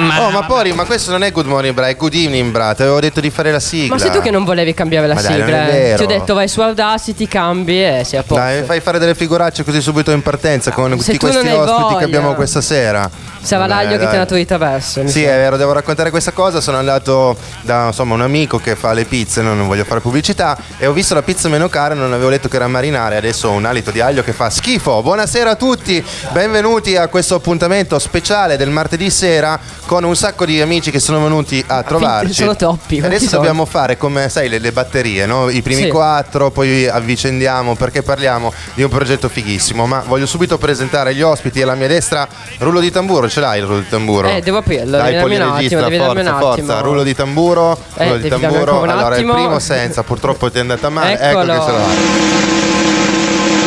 [0.00, 2.72] Oh, ma Pori, ma questo non è Good Morning Bra, è Good Evening Bra.
[2.72, 3.96] Ti avevo detto di fare la sigla.
[3.96, 5.44] Ma sei tu che non volevi cambiare la Ma dai, sigla?
[5.46, 5.72] non è eh.
[5.72, 5.96] vero.
[5.96, 8.42] Ti ho detto vai su Audacity, cambi e sei a posto.
[8.44, 11.34] Dai, mi fai fare delle figuracce così subito in partenza con Se tutti tu non
[11.40, 11.98] questi ospiti voglia.
[11.98, 13.10] che abbiamo questa sera.
[13.40, 14.14] Sarà Dai, l'aglio che ti dai.
[14.14, 15.06] ha dato di traverso.
[15.08, 16.60] Sì, è vero, devo raccontare questa cosa.
[16.60, 20.86] Sono andato da insomma, un amico che fa le pizze, non voglio fare pubblicità, e
[20.86, 23.64] ho visto la pizza meno cara, non avevo letto che era marinare, adesso ho un
[23.64, 25.02] alito di aglio che fa schifo.
[25.02, 30.60] Buonasera a tutti, benvenuti a questo appuntamento speciale del martedì sera con un sacco di
[30.60, 32.34] amici che sono venuti a trovarci.
[32.34, 35.48] sono quanti adesso dobbiamo fare come, sai, le, le batterie, no?
[35.48, 35.88] I primi Sì.
[35.88, 39.86] quattro, poi avvicendiamo perché parliamo di un progetto fighissimo.
[39.86, 42.28] Ma voglio subito presentare gli ospiti alla mia destra.
[42.58, 44.28] Rullo di tamburo, ce l'hai il rullo di tamburo?
[44.28, 46.80] Eh, devo aprirlo, Dai, un poliregista, attimo, forza, forza.
[46.80, 48.82] Rullo di tamburo, Eh, rullo di tamburo.
[48.82, 51.18] Allora, il primo senza, purtroppo ti è andata male.
[51.18, 51.50] Eccolo.
[51.50, 51.86] Ecco che ce l'ha.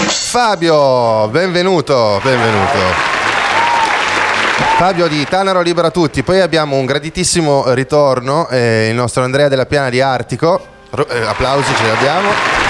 [0.08, 3.11] Fabio, benvenuto, benvenuto.
[4.78, 9.66] Fabio di Tanaro Libera Tutti, poi abbiamo un graditissimo ritorno, eh, il nostro Andrea della
[9.66, 10.66] Piana di Artico,
[11.10, 12.70] eh, applausi ce li abbiamo.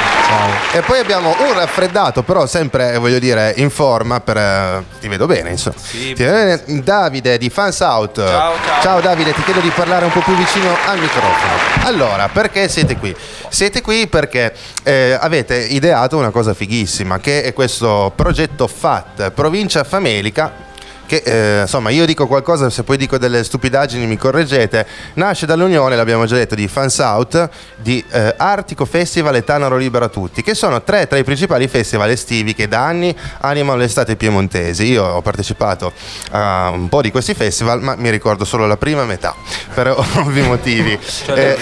[0.72, 5.10] E poi abbiamo un raffreddato, però sempre, eh, voglio dire, in forma, per, eh, ti
[5.10, 5.76] vedo bene, insomma.
[5.76, 8.26] Ti vedo bene, Davide di Fans Out.
[8.26, 9.02] Ciao, ciao.
[9.02, 11.54] Davide, ti chiedo di parlare un po' più vicino al microfono.
[11.84, 13.14] Allora, perché siete qui?
[13.50, 14.54] Siete qui perché
[14.84, 20.70] eh, avete ideato una cosa fighissima, che è questo progetto FAT, Provincia Famelica,
[21.12, 25.98] che eh, insomma io dico qualcosa, se poi dico delle stupidaggini mi correggete, nasce dall'unione,
[25.98, 30.54] l'abbiamo già detto, di Fans Out, di eh, Artico Festival e Tanaro Libera Tutti, che
[30.56, 34.86] sono tre tra i principali festival estivi che da anni animano l'estate piemontesi.
[34.86, 35.92] Io ho partecipato
[36.32, 39.36] a un po' di questi festival, ma mi ricordo solo la prima metà,
[39.74, 40.98] per ovvi motivi.
[41.26, 41.58] Eh,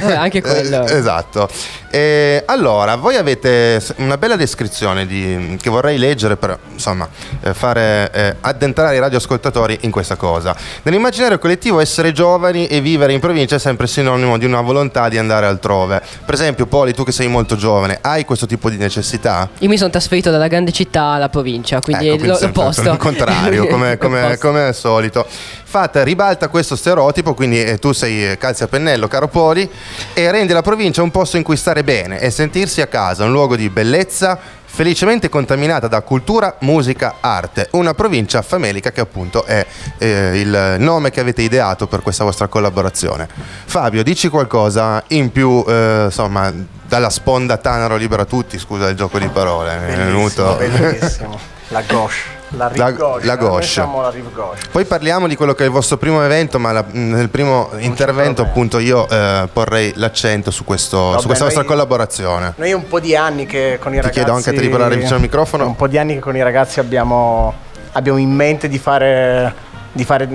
[0.00, 0.86] Vabbè, anche quello.
[0.86, 1.46] eh, esatto.
[1.90, 7.06] E allora, voi avete una bella descrizione di- che vorrei leggere per insomma,
[7.40, 10.54] eh, fare eh, addentrare i radioascoltatori in questa cosa.
[10.82, 15.18] Nell'immaginario collettivo essere giovani e vivere in provincia è sempre sinonimo di una volontà di
[15.18, 16.02] andare altrove.
[16.24, 19.48] Per esempio, Poli, tu che sei molto giovane, hai questo tipo di necessità?
[19.58, 22.90] Io mi sono trasferito dalla grande città alla provincia, quindi, Ecco, quindi l'opposto.
[22.90, 25.26] Il contrario, come, come- come al solito.
[25.64, 29.68] Fate, ribalta questo stereotipo, quindi eh, tu sei eh, calzi a pennello, caro Poli,
[30.12, 33.32] e rendi la provincia un posto in cui stare bene e sentirsi a casa, un
[33.32, 34.38] luogo di bellezza
[34.74, 37.68] felicemente contaminata da cultura, musica, arte.
[37.72, 39.64] Una provincia famelica che appunto è
[39.98, 43.28] eh, il nome che avete ideato per questa vostra collaborazione.
[43.66, 46.52] Fabio, dici qualcosa in più, eh, insomma,
[46.88, 50.56] dalla sponda Tanaro Libera Tutti, scusa il gioco di parole, mi è venuto...
[50.58, 51.38] Bellissimo.
[51.68, 52.42] La gauche.
[52.56, 53.26] La rive gauche.
[53.26, 54.60] la la gauche.
[54.70, 58.42] Poi parliamo di quello che è il vostro primo evento, ma la- nel primo intervento
[58.42, 58.48] problema.
[58.50, 62.52] appunto io eh, porrei l'accento su, questo, Vabbè, su questa noi- vostra collaborazione.
[62.56, 64.10] Noi un po' di anni che con i Ti ragazzi...
[64.20, 65.66] chiedo anche a te di parlare vicino al microfono.
[65.66, 67.52] Un po' di anni che con i ragazzi abbiamo,
[67.92, 69.52] abbiamo in mente di fare,
[69.92, 70.28] di fare...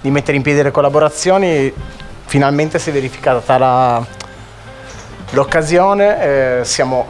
[0.00, 1.72] di mettere in piedi le collaborazioni.
[2.26, 4.04] Finalmente si è verificata
[5.30, 6.60] l'occasione.
[6.60, 7.06] eh, siamo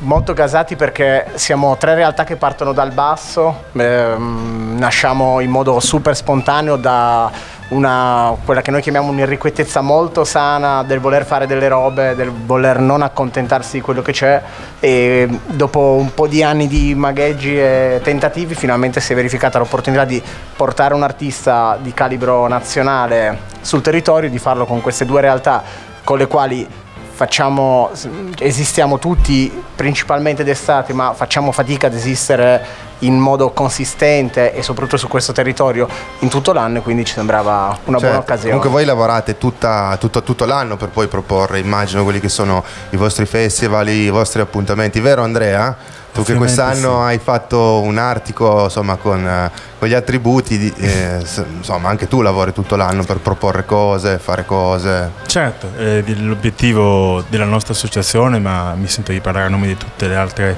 [0.00, 6.14] molto gasati perché siamo tre realtà che partono dal basso, ehm, nasciamo in modo super
[6.14, 7.30] spontaneo da
[7.68, 12.78] una, quella che noi chiamiamo un'irrequietezza molto sana del voler fare delle robe, del voler
[12.78, 14.40] non accontentarsi di quello che c'è
[14.78, 20.04] e dopo un po' di anni di magheggi e tentativi finalmente si è verificata l'opportunità
[20.04, 20.22] di
[20.54, 25.62] portare un artista di calibro nazionale sul territorio, di farlo con queste due realtà
[26.04, 26.84] con le quali
[27.16, 27.90] facciamo,
[28.38, 35.08] esistiamo tutti principalmente d'estate, ma facciamo fatica ad esistere in modo consistente e soprattutto su
[35.08, 35.88] questo territorio
[36.20, 38.50] in tutto l'anno, e quindi ci sembrava una buona Certo, occasione.
[38.50, 42.96] Comunque voi lavorate tutta- tutto, tutto l'anno per poi proporre, immagino, quelli che sono i
[42.96, 45.74] vostri festival, i vostri appuntamenti, vero Andrea?
[46.16, 47.02] Tu che quest'anno sì.
[47.04, 51.22] hai fatto un artico insomma, con, eh, con gli attributi, di- eh,
[51.56, 55.10] insomma anche tu lavori tutto l'anno per proporre cose, fare cose.
[55.26, 60.08] Certo, eh, l'obiettivo della nostra associazione, ma mi sento di parlare a nome di tutte
[60.08, 60.56] le altre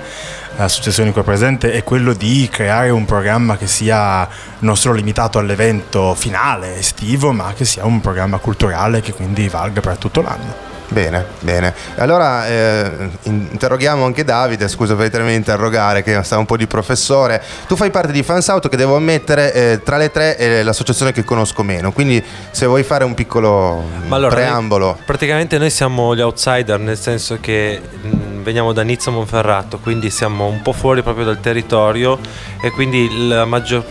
[0.56, 4.28] associazioni qua presenti, è quello di creare un programma che sia
[4.60, 9.80] non solo limitato all'evento finale estivo, ma che sia un programma culturale che quindi valga
[9.80, 10.76] per tutto l'anno.
[10.90, 11.74] Bene, bene.
[11.96, 12.90] Allora eh,
[13.24, 17.42] in- interroghiamo anche Davide, scusa per tenermi a interrogare che sta un po' di professore.
[17.66, 21.12] Tu fai parte di Fans Out che devo ammettere eh, tra le tre è l'associazione
[21.12, 24.86] che conosco meno, quindi se vuoi fare un piccolo allora, preambolo.
[24.86, 30.08] noi- praticamente noi siamo gli outsider, nel senso che mh, veniamo da Nizza Monferrato, quindi
[30.08, 32.18] siamo un po' fuori proprio dal territorio
[32.62, 33.84] e quindi la, maggior,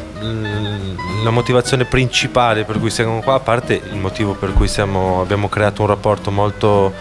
[1.24, 5.48] la motivazione principale per cui siamo qua, a parte il motivo per cui siamo, abbiamo
[5.48, 6.92] creato un rapporto molto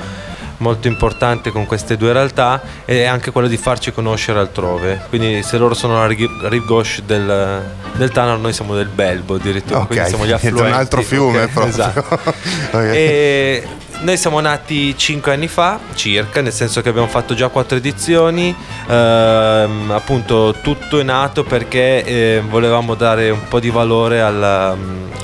[0.59, 5.05] molto importante con queste due realtà è anche quello di farci conoscere altrove.
[5.09, 7.63] Quindi se loro sono la rive gauche del,
[7.95, 10.61] del Tanaro, noi siamo del Belbo addirittura, Ok, quindi siamo gli affluenti.
[10.63, 11.73] un altro fiume ok, proprio.
[11.73, 12.05] esatto.
[12.77, 12.83] Ok.
[12.93, 13.67] E
[14.01, 18.55] noi siamo nati 5 anni fa, circa, nel senso che abbiamo fatto già 4 edizioni.
[18.89, 24.77] Ehm, appunto, tutto è nato perché eh, volevamo dare un po' di valore al,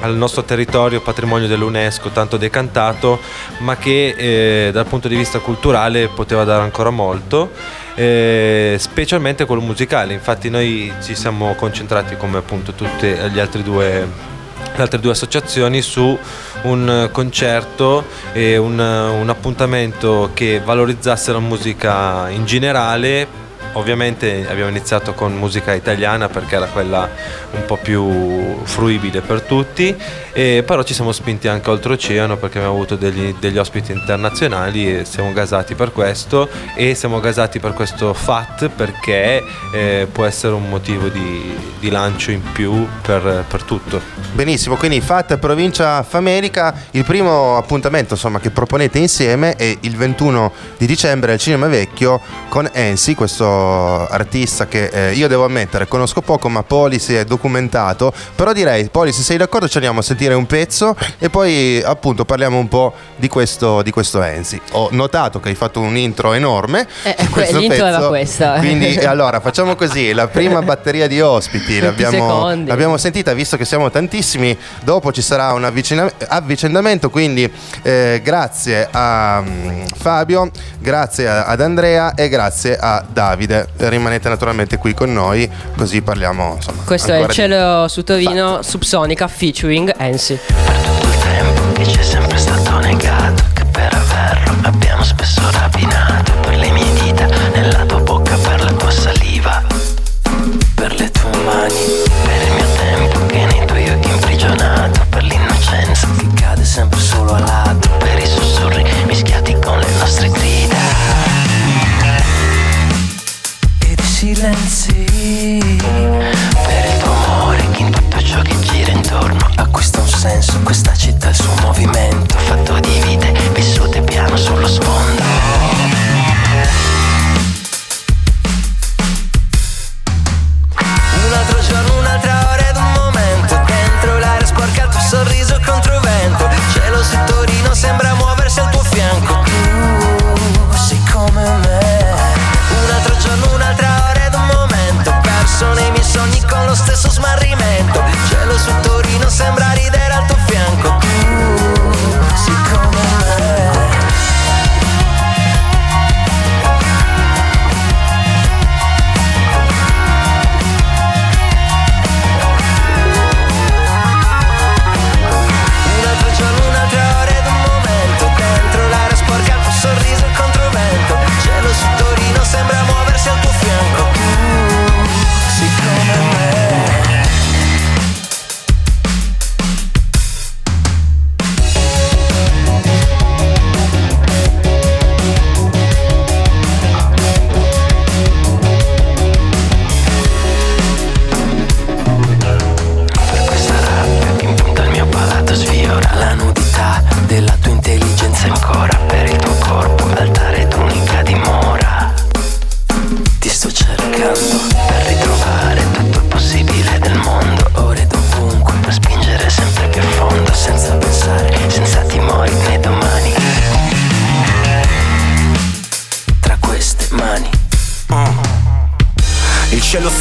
[0.03, 3.21] al nostro territorio, patrimonio dell'UNESCO, tanto decantato,
[3.59, 7.51] ma che eh, dal punto di vista culturale poteva dare ancora molto.
[7.95, 14.31] eh, specialmente quello musicale, infatti noi ci siamo concentrati come appunto tutte le altre due
[14.75, 16.19] le altre due associazioni su
[16.63, 23.41] un concerto e un, un appuntamento che valorizzasse la musica in generale.
[23.75, 27.09] Ovviamente abbiamo iniziato con musica italiana perché era quella
[27.53, 29.97] un po' più fruibile per tutti,
[30.33, 35.05] e però ci siamo spinti anche oltreoceano perché abbiamo avuto degli, degli ospiti internazionali e
[35.05, 39.43] siamo gasati per questo e siamo gasati per questo FAT perché
[39.73, 44.01] eh, può essere un motivo di, di lancio in più per, per tutto.
[44.33, 50.53] Benissimo, quindi FAT Provincia Famelica, il primo appuntamento insomma, che proponete insieme è il 21
[50.77, 56.21] di dicembre al Cinema Vecchio con Ensi, questo artista che eh, io devo ammettere conosco
[56.21, 60.03] poco ma Poli si è documentato, però direi Poli se sei d'accordo ci andiamo a
[60.03, 64.61] sentire un pezzo e poi appunto parliamo un po' di questo, di questo Ensi.
[64.73, 66.87] Ho notato che hai fatto un intro enorme.
[67.03, 68.59] Eh, questo l'intro era pezzo, questa.
[68.59, 73.65] Quindi allora facciamo così, la prima batteria di ospiti 20 l'abbiamo, l'abbiamo sentita visto che
[73.65, 77.51] siamo tantissimi, dopo ci sarà un avvicina- avvicendamento, quindi
[77.83, 83.52] eh, grazie a mm, Fabio, grazie a- ad Andrea e grazie a Davide.
[83.77, 86.83] Rimanete naturalmente qui con noi così parliamo insomma.
[86.85, 90.39] Questo è il ancora di- cielo su Torino Subsonica featuring Ensi.
[90.45, 92.62] tutto il tempo che ci è sempre stato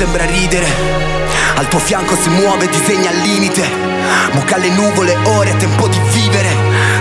[0.02, 0.66] sembra ridere,
[1.58, 3.62] al tuo fianco si muove, disegna al limite.
[4.32, 6.50] Mucca le nuvole, ore, tempo di vivere.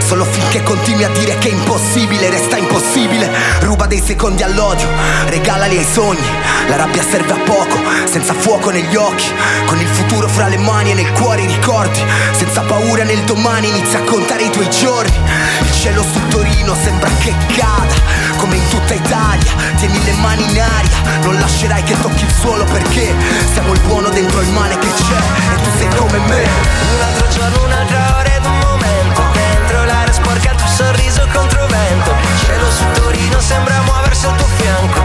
[0.04, 3.30] Solo finché continui a dire che è impossibile, resta impossibile.
[3.60, 4.86] Ruba dei secondi all'odio,
[5.28, 6.28] regalali ai sogni.
[6.68, 9.32] La rabbia serve a poco, senza fuoco negli occhi.
[9.64, 12.04] Con il futuro fra le mani e nel cuore i ricordi.
[12.32, 15.16] Senza paura nel domani inizia a contare i tuoi giorni.
[15.62, 17.94] Il cielo su Torino sembra che cada,
[18.40, 19.52] come in tutta Italia.
[19.76, 23.14] Tieni le mani in aria, non lascerai che tocchi il suolo perché
[23.52, 26.42] Siamo il buono dentro il male che c'è e tu sei come me.
[26.42, 29.22] Un altro giorno, un'altra ora ed un momento.
[29.32, 32.14] Dentro l'aria sporca il tuo sorriso contro vento.
[32.44, 35.00] Cielo su Torino sembra muoversi al tuo fianco.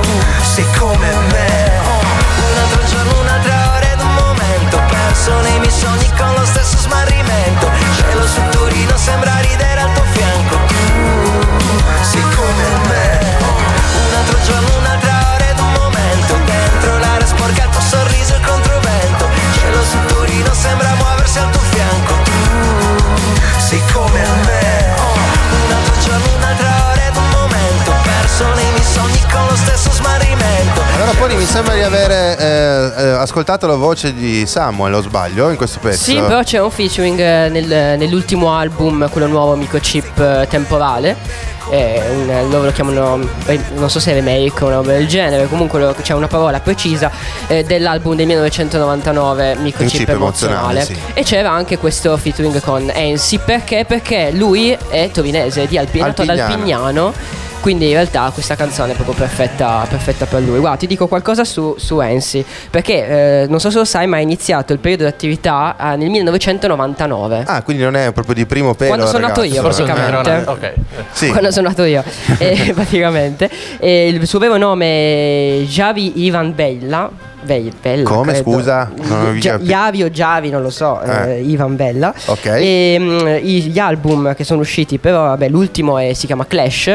[0.00, 1.39] Tu sei come me.
[5.30, 7.70] sono i miei sogni con lo stesso smarrimento.
[7.96, 10.56] Cielo su Torino sembra ridere al tuo fianco.
[10.66, 13.18] Tu sei come me.
[14.08, 16.34] Un altro giorno, un'altra ora ed un momento.
[16.44, 21.62] Dentro l'aria sporca, il tuo sorriso il controvento Cielo su Torino sembra muoversi al tuo
[21.70, 22.14] fianco.
[22.24, 24.94] Tu sei come me.
[25.64, 27.94] Un altro giorno, un'altra ora ed un momento.
[28.02, 28.69] Perso nei
[31.50, 36.04] sembra di avere eh, eh, ascoltato la voce di Samuel, o sbaglio, in questo pezzo?
[36.04, 41.16] Sì, però c'è un featuring eh, nel- nell'ultimo album, quello nuovo Microchip eh, temporale.
[41.70, 45.80] Un- loro lo chiamano, eh, non so se remake o una roba del genere, comunque
[45.80, 47.10] lo- c'è una parola precisa
[47.48, 50.84] eh, dell'album del 1999 Microchip Chip emozionale, emozionale.
[50.84, 51.18] sì.
[51.18, 53.84] E c'era anche questo featuring con Ensi perché?
[53.86, 57.12] Perché lui è torinese, di Alpi, è nato ad Alpignano.
[57.60, 60.58] Quindi in realtà questa canzone è proprio perfetta, perfetta per lui.
[60.60, 64.16] Guarda, ti dico qualcosa su, su Ensi, perché eh, non so se lo sai, ma
[64.16, 67.44] ha iniziato il periodo di attività eh, nel 1999.
[67.46, 68.94] Ah, quindi non è proprio di primo pelo.
[68.94, 70.08] Quando sono nato io, praticamente.
[70.08, 70.72] era una- Ok.
[71.12, 71.28] Sì.
[71.28, 72.02] Quando sono nato io,
[72.38, 73.50] eh, praticamente.
[73.78, 77.28] E il suo vero nome è Javi Ivan Bella.
[77.42, 78.50] Be- Bella Come, credo.
[78.50, 78.90] scusa?
[79.38, 79.58] Gia-.
[79.58, 81.00] Javi o Javi, non lo so.
[81.02, 81.36] Eh.
[81.36, 82.12] eh, Ivan Bella.
[82.26, 82.44] Ok.
[82.46, 86.86] E mm, i- gli album che sono usciti, però, vabbè, l'ultimo è- si chiama Clash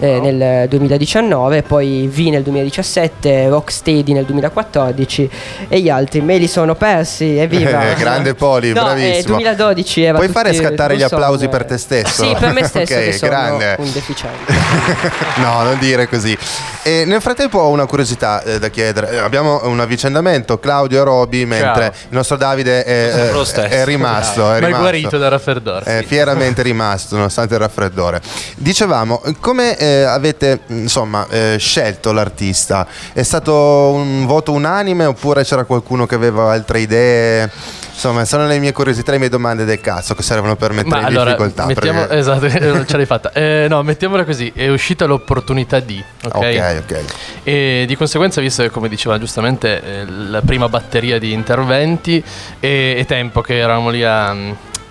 [0.00, 5.30] eh, nel 2019, poi V nel 2017, Rocksteady nel 2014
[5.68, 7.36] e gli altri me li sono persi.
[7.38, 7.90] Evviva!
[7.90, 9.18] Eh, grande Poli, no, bravissimo.
[9.18, 11.48] Eh, 2012 era Puoi tutti- fare scattare gli applausi eh.
[11.48, 12.24] per te stesso?
[12.24, 13.76] Sì, per me stesso Ok, che sono grande.
[13.78, 14.52] un deficiente.
[15.42, 16.36] no, non dire così.
[16.82, 19.18] E nel frattempo ho una curiosità da chiedere.
[19.18, 23.74] Abbiamo un avvicendamento, Claudio e Roby, mentre il nostro Davide è, Lo eh, stesso.
[23.74, 24.40] è rimasto.
[24.42, 24.80] È Ma è rimasto.
[24.80, 25.84] guarito dal raffreddore.
[25.98, 28.20] È fieramente rimasto nonostante il raffreddore.
[28.56, 32.86] Dicevamo, come eh, avete insomma eh, scelto l'artista?
[33.12, 33.54] È stato
[33.92, 37.50] un voto unanime oppure c'era qualcuno che aveva altre idee?
[37.94, 40.98] Insomma, sono le mie curiosità, le mie domande del cazzo che servono per mettere Ma
[41.00, 41.66] in allora, difficoltà.
[41.66, 42.48] mettiamo, perché- esatto,
[42.86, 43.32] ce l'hai fatta.
[43.32, 46.34] Eh, no, mettiamola così, è uscita l'opportunità di, ok?
[46.34, 47.04] Ok, ok.
[47.44, 52.22] E di conseguenza, visto che come diceva giustamente, eh, la prima batteria di interventi
[52.60, 54.50] e, e tempo che eravamo lì a mm,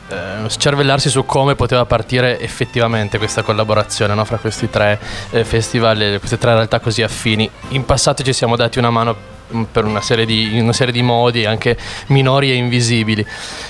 [0.09, 4.99] eh, scervellarsi su come poteva partire effettivamente questa collaborazione no, fra questi tre
[5.31, 7.49] eh, festival queste tre realtà così affini.
[7.69, 9.39] In passato ci siamo dati una mano
[9.71, 11.77] per una serie di, una serie di modi anche
[12.07, 13.25] minori e invisibili.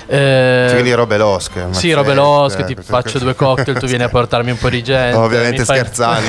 [0.06, 0.16] Eh,
[0.66, 1.66] Cioè, quindi robe losche.
[1.70, 4.82] sì, robe losche, ti queste faccio due cocktail, tu vieni a portarmi un po' di
[4.82, 5.16] gente.
[5.16, 6.20] Ovviamente fai- scherzando.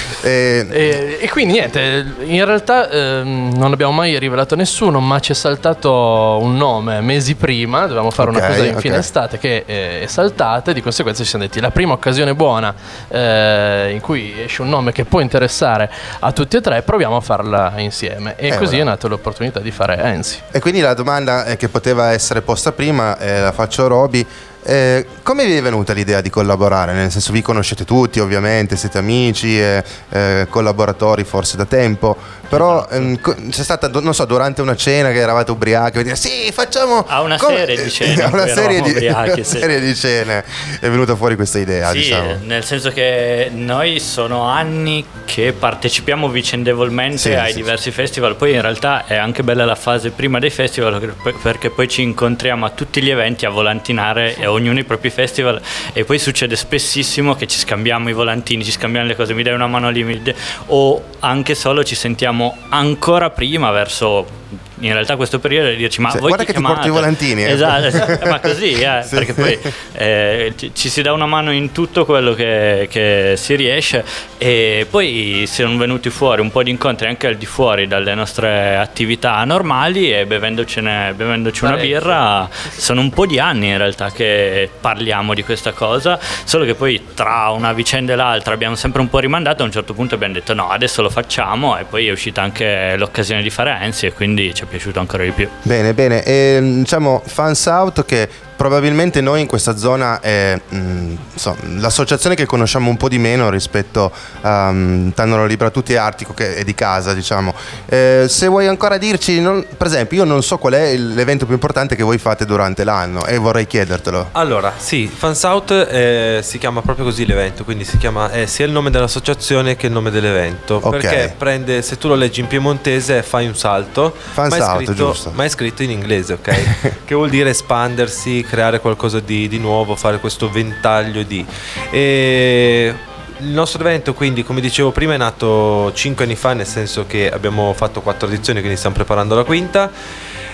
[0.22, 5.32] E- E, e quindi niente, in realtà ehm, non abbiamo mai rivelato nessuno, ma ci
[5.32, 8.80] è saltato un nome mesi prima, dovevamo fare Ok, una cosa in ok.
[8.80, 12.34] fine estate che eh, è saltata e di conseguenza ci siamo detti la prima occasione
[12.34, 12.74] buona
[13.08, 15.90] eh, in cui esce un nome che può interessare
[16.20, 18.34] a tutti e tre, proviamo a farla insieme.
[18.36, 20.38] E Eh, così è nata l'opportunità di fare Ensi.
[20.50, 24.26] E quindi la domanda eh, che poteva essere posta prima, eh, la faccio a Roby.
[24.62, 26.92] Eh, come vi è venuta l'idea di collaborare?
[26.92, 32.16] Nel senso, vi conoscete tutti, ovviamente, siete amici, e, eh, collaboratori forse da tempo.
[32.48, 32.94] Però Esatto.
[32.94, 36.50] ehm, co- c'è stata, non so, durante una cena che eravate ubriachi, e dire sì,
[36.52, 37.04] facciamo.
[37.06, 39.58] A una come-" serie di cene, A una serie di, ubriachi, una sì.
[39.58, 40.44] serie di cene
[40.80, 42.36] è venuta fuori questa idea, Sì, diciamo.
[42.42, 48.54] nel senso che noi sono anni che partecipiamo vicendevolmente Sì, ai sì, diversi festival, poi
[48.54, 52.70] in realtà è anche bella la fase prima dei festival perché poi ci incontriamo a
[52.70, 55.60] tutti gli eventi a volantinare e ognuno i propri festival
[55.92, 59.54] e poi succede spessissimo che ci scambiamo i volantini, ci scambiamo le cose, mi dai
[59.54, 60.20] una mano lì mi
[60.66, 64.39] o anche solo ci sentiamo ancora prima verso
[64.80, 67.00] in realtà questo periodo di dirci ma Cioè, voi guarda che ti porto i chiamate?"
[67.00, 67.50] volantini, eh.
[67.50, 69.14] esatto, esatto, ma così eh, Sì.
[69.14, 69.58] perché poi
[69.94, 74.04] eh, ci, ci si dà una mano in tutto quello che, che si riesce
[74.38, 78.76] e poi sono venuti fuori un po' di incontri anche al di fuori dalle nostre
[78.76, 84.68] attività normali e bevendocene, bevendoci una birra sono un po' di anni in realtà che
[84.80, 89.08] parliamo di questa cosa solo che poi tra una vicenda e l'altra abbiamo sempre un
[89.08, 92.10] po' rimandato a un certo punto abbiamo detto no adesso lo facciamo e poi è
[92.10, 95.92] uscita anche l'occasione di fare Ensi e quindi ci è piaciuto ancora di più Bene,
[95.94, 96.24] bene.
[96.24, 98.28] E, diciamo Fans Out che
[98.60, 103.48] probabilmente noi in questa zona è mm, insomma, l'associazione che conosciamo un po' di meno
[103.48, 104.12] rispetto
[104.42, 107.54] a um, Tannolo Libera Tutti e Artico che è di casa, diciamo.
[107.86, 111.54] Eh, se vuoi ancora dirci, non- per esempio, io non so qual è l'evento più
[111.54, 114.28] importante che voi fate durante l'anno e vorrei chiedertelo.
[114.32, 118.66] Allora, sì, Fans Out eh, si chiama proprio così l'evento, quindi si chiama è sia
[118.66, 120.80] il nome dell'associazione che il nome dell'evento.
[120.82, 120.98] Ok.
[120.98, 124.76] Perché prende, se tu lo leggi in piemontese, fai un salto, Fans ma, è Out,
[124.76, 125.32] scritto, giusto.
[125.34, 126.98] ma è scritto in inglese, ok?
[127.06, 131.46] che vuol dire espandersi, creare qualcosa di, di nuovo, fare questo ventaglio di.
[131.90, 132.92] E
[133.38, 137.30] il nostro evento, quindi, come dicevo prima, è nato 5 anni fa, nel senso che
[137.30, 139.90] abbiamo fatto 4 edizioni, quindi stiamo preparando la quinta.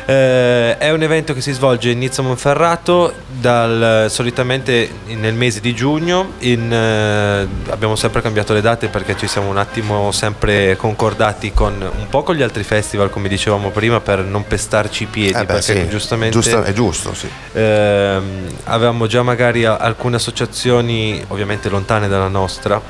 [0.08, 5.74] Eh, è un evento che si svolge in Nizza Monferrato dal, solitamente nel mese di
[5.74, 6.34] giugno.
[6.40, 11.74] In, eh, abbiamo sempre cambiato le date perché ci siamo un attimo sempre concordati con
[11.80, 15.32] un po' con gli altri festival, come dicevamo prima, per non pestarci i piedi.
[15.32, 17.28] Eh beh, perché sì, giustamente giusto- è giusto, sì.
[17.54, 22.80] ehm, avevamo già magari alcune associazioni, ovviamente lontane dalla nostra,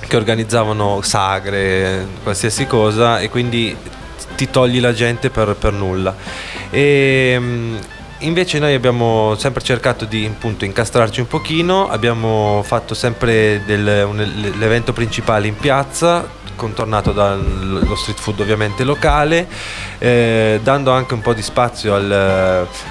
[0.00, 3.76] che organizzavano sagre, qualsiasi cosa e quindi
[4.38, 6.14] ti togli la gente per, per nulla.
[6.70, 7.76] E, mm,
[8.22, 14.52] Invece noi abbiamo sempre cercato di appunto, incastrarci un pochino, abbiamo fatto sempre del, un-
[14.58, 19.46] l'evento principale in piazza, contornato dallo street food ovviamente locale,
[19.98, 22.10] eh, dando anche un po' di spazio al-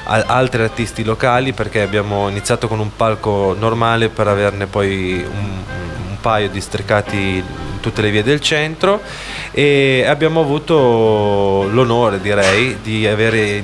[0.05, 5.45] a altri artisti locali perché abbiamo iniziato con un palco normale per averne poi un,
[6.06, 9.01] un paio districati in tutte le vie del centro
[9.51, 13.63] e abbiamo avuto l'onore direi di avere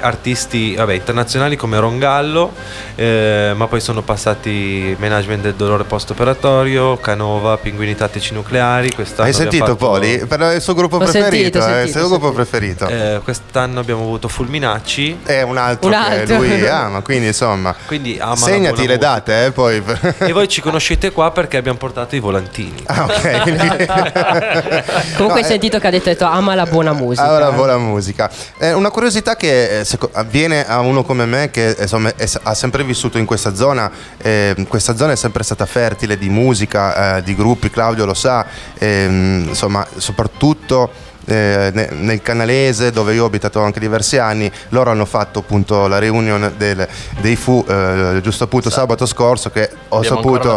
[0.00, 2.52] artisti vabbè, internazionali come Rongallo,
[2.94, 8.94] eh, ma poi sono passati Management del dolore post-operatorio, Canova, Pinguini tattici nucleari.
[9.16, 10.24] Hai sentito fatto- Poli?
[10.26, 12.86] Per il suo gruppo Ho preferito, sentito, eh, sentito, il suo gruppo preferito.
[12.86, 15.20] Eh, quest'anno abbiamo avuto Fulminacci.
[15.24, 16.36] È un altro Un che altro.
[16.38, 17.74] lui ama, quindi insomma.
[17.86, 19.82] Quindi ama la Segnati le date, eh, poi.
[20.18, 22.82] E voi ci conoscete qua perché abbiamo portato i volantini.
[22.86, 23.44] Ah, ok.
[25.16, 27.26] Comunque No, hai eh, sentito che ha detto ama la buona musica.
[27.26, 28.30] Allora, buona musica.
[28.58, 32.84] Eh, una curiosità che avviene a uno come me che eh, insomma, è- ha sempre
[32.84, 37.34] vissuto in questa zona, eh, questa zona è sempre stata fertile di musica, eh, di
[37.34, 38.46] gruppi, Claudio lo sa,
[38.78, 40.90] ehm, insomma soprattutto
[41.26, 45.86] eh, ne- nel canalese dove io ho abitato anche diversi anni, loro hanno fatto appunto
[45.86, 46.86] la reunion del-
[47.20, 50.56] dei Fu eh, giusto appunto sabato scorso che ho Abbiamo saputo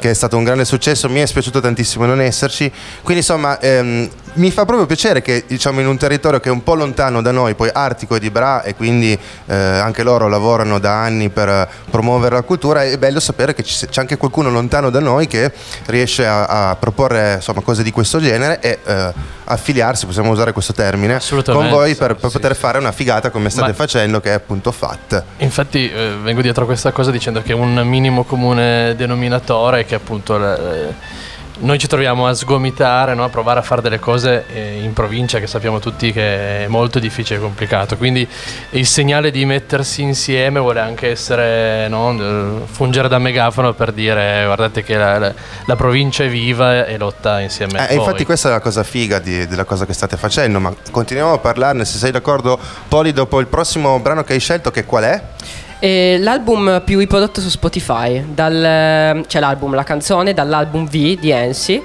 [0.00, 2.70] che è stato un grande successo, mi è spiaciuto tantissimo non esserci,
[3.02, 6.62] quindi insomma ehm, mi fa proprio piacere che diciamo in un territorio che è un
[6.62, 9.16] po' lontano da noi, poi Artico e di Bra e quindi
[9.46, 13.86] eh, anche loro lavorano da anni per promuovere la cultura, è bello sapere che c'è
[14.00, 15.52] anche qualcuno lontano da noi che
[15.86, 19.12] riesce a, a proporre insomma, cose di questo genere e eh,
[20.04, 23.50] affiliarsi, possiamo usare questo termine, con voi per, per sì, poter fare una figata come
[23.50, 25.22] state Ma- facendo che è appunto FAT.
[25.38, 29.94] Infatti eh, vengo dietro a questa cosa dicendo che un minimo comune denominatore è che
[29.94, 30.94] appunto eh,
[31.56, 33.24] noi ci troviamo a sgomitare, no?
[33.24, 36.98] a provare a fare delle cose eh, in provincia che sappiamo tutti che è molto
[36.98, 37.96] difficile e complicato.
[37.96, 38.26] Quindi
[38.70, 42.62] il segnale di mettersi insieme vuole anche essere no?
[42.70, 45.32] fungere da megafono per dire guardate che la, la-
[45.66, 49.18] la provincia è viva e lotta insieme a Eh, infatti questa è la cosa figa
[49.20, 53.38] di- della cosa che state facendo, ma continuiamo a parlarne, se sei d'accordo Poli, dopo
[53.40, 55.22] il prossimo brano che hai scelto, che qual è?
[55.84, 61.78] E l'album più riprodotto su Spotify, dal, c'è l'album, la canzone dall'album V di Ensi.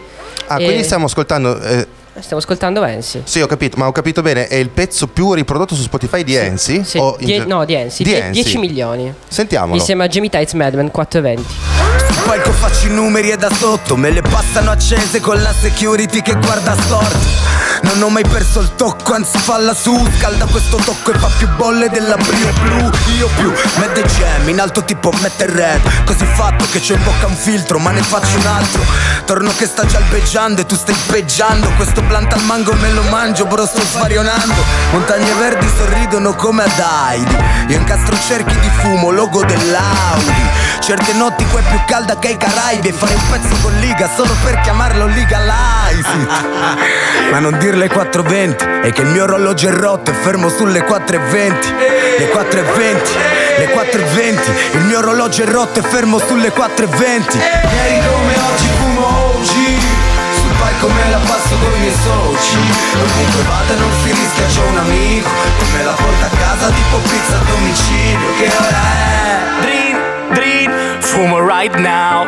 [0.48, 1.60] Ah, E- quindi stiamo ascoltando...
[1.60, 1.86] eh,
[2.20, 3.22] Stiamo ascoltando Ensi.
[3.24, 6.36] sì, ho capito, ma ho capito bene, è il pezzo più riprodotto su Spotify di
[6.36, 6.84] Ensi?
[6.84, 8.42] Sì, in die- ge- no, di Ensi, Di die- Ensi.
[8.42, 9.14] 10 milioni.
[9.28, 9.76] Sentiamolo.
[9.80, 11.54] Insieme a Jimmy Tights Madman 420.
[12.12, 16.22] Sul palco faccio i numeri e da sotto me le passano accese con la security
[16.22, 17.48] che guarda storto.
[17.82, 21.48] Non ho mai perso il tocco, anzi falla su, scalda questo tocco e fa più
[21.56, 22.90] bolle della brio blu.
[23.18, 25.80] Io più, mette jam, in alto tipo mette red.
[26.04, 28.84] Così fatto che c'ho in bocca un filtro, ma ne faccio un altro.
[29.26, 31.70] Torno che sta già albeggiando e tu stai peggiando.
[31.78, 34.64] Questo plant al mango me lo mangio, bro, sto svarionando.
[34.92, 37.38] Montagne verdi sorridono come ad Heidi.
[37.68, 40.70] Io incastro cerchi di fumo, logo dell'Audi.
[40.80, 44.10] Certe notti qua è più calda che ai Caraibi E fare un pezzo con Liga
[44.16, 47.30] solo per chiamarlo Legalize it.
[47.32, 51.74] Ma non dirle 420 È che il mio orologio è rotto e fermo sulle 420
[52.18, 53.12] Le 420
[53.60, 58.79] Le 420 Il mio orologio è rotto e fermo sulle 420 Ieri come oggi
[60.80, 62.58] sul palco me la passo con i miei soci.
[62.96, 65.30] Ovunque vada non si rischia, c'ho un amico.
[65.58, 68.30] Che me la porta a casa tipo pizza a domicilio.
[68.38, 69.62] Che ora è?
[69.62, 69.98] Drin,
[70.32, 72.28] drin, fumo right now.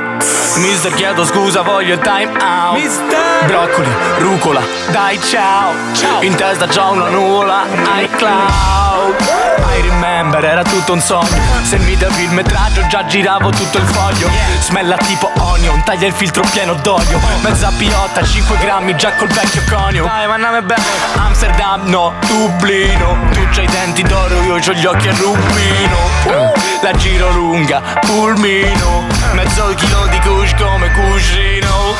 [0.57, 2.73] Mister chiedo scusa voglio il time out.
[2.73, 3.45] Mister!
[3.45, 4.61] Broccoli, rucola,
[4.91, 5.73] dai ciao.
[6.19, 7.65] In testa c'ho una nuvola,
[8.01, 11.41] iCloud I remember, era tutto un sogno.
[11.63, 14.29] Se mi davi il metraggio già giravo tutto il foglio.
[14.59, 17.19] Smella tipo onion, taglia il filtro pieno d'olio.
[17.41, 20.05] Mezza piotta, 5 grammi già col vecchio conio.
[20.05, 20.83] Dai ma nome bene.
[21.15, 23.17] Amsterdam no, Dublino.
[23.31, 25.97] Tu c'hai i denti d'oro, io c'ho gli occhi a rubino.
[26.25, 31.95] Uh, La giro lunga, pulmino Mezzo chilo di kush come cuscino.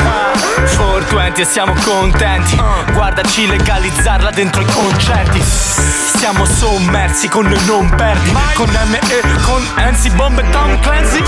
[0.76, 2.60] 420 e siamo contenti.
[2.92, 5.42] Guardaci legalizzarla dentro i concerti.
[5.42, 8.36] Siamo sommersi con noi non perdi.
[8.56, 11.24] Con M e con Enzi, bombe Tom Clancy.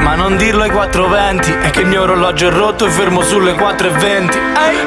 [0.00, 3.54] Ma non dirlo ai 420 È che il mio orologio è rotto e fermo sulle
[3.54, 4.38] 420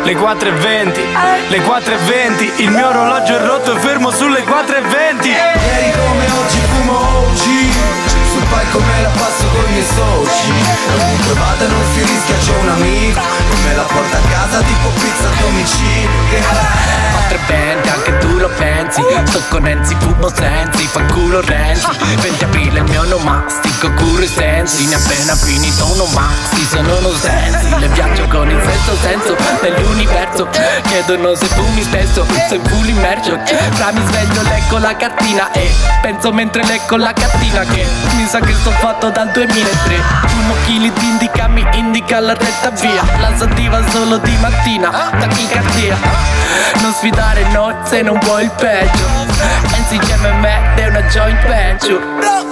[0.04, 1.02] Le 420
[1.50, 5.30] Le 420 Il mio orologio è rotto e fermo sulle 420
[9.18, 10.52] passo con i miei soci.
[10.96, 13.20] Ovunque vada non si rischia, c'ho un amico.
[13.20, 16.10] Che me la porta a casa tipo pizza a domicilio.
[16.30, 17.12] Che è?
[17.32, 19.02] 420 anche tu lo pensi.
[19.26, 21.88] Sto con Enzi, fumo sensi, fa culo Renzi.
[22.22, 24.88] 20 aprile il mio nomastico, curo i sensi.
[24.88, 27.80] Ne appena finito uno maxi, sono uno sensi.
[27.80, 30.48] Le viaggio con il sesto senso nell'universo.
[30.88, 33.40] Chiedono se fumi spesso, se full immerso
[33.72, 35.70] Fra mi sveglio, leggo la cartina e
[36.02, 39.96] penso mentre leggo la cartina Che mi sa che sto fatto dal 2003
[40.44, 43.04] Uno chili di indica mi indica la retta via.
[43.20, 45.98] La sativa solo di mattina, tachicardia
[46.82, 49.08] Non sfidare noi se non vuoi il peggio.
[49.76, 50.00] Enzi
[50.40, 52.50] me è una joint venture.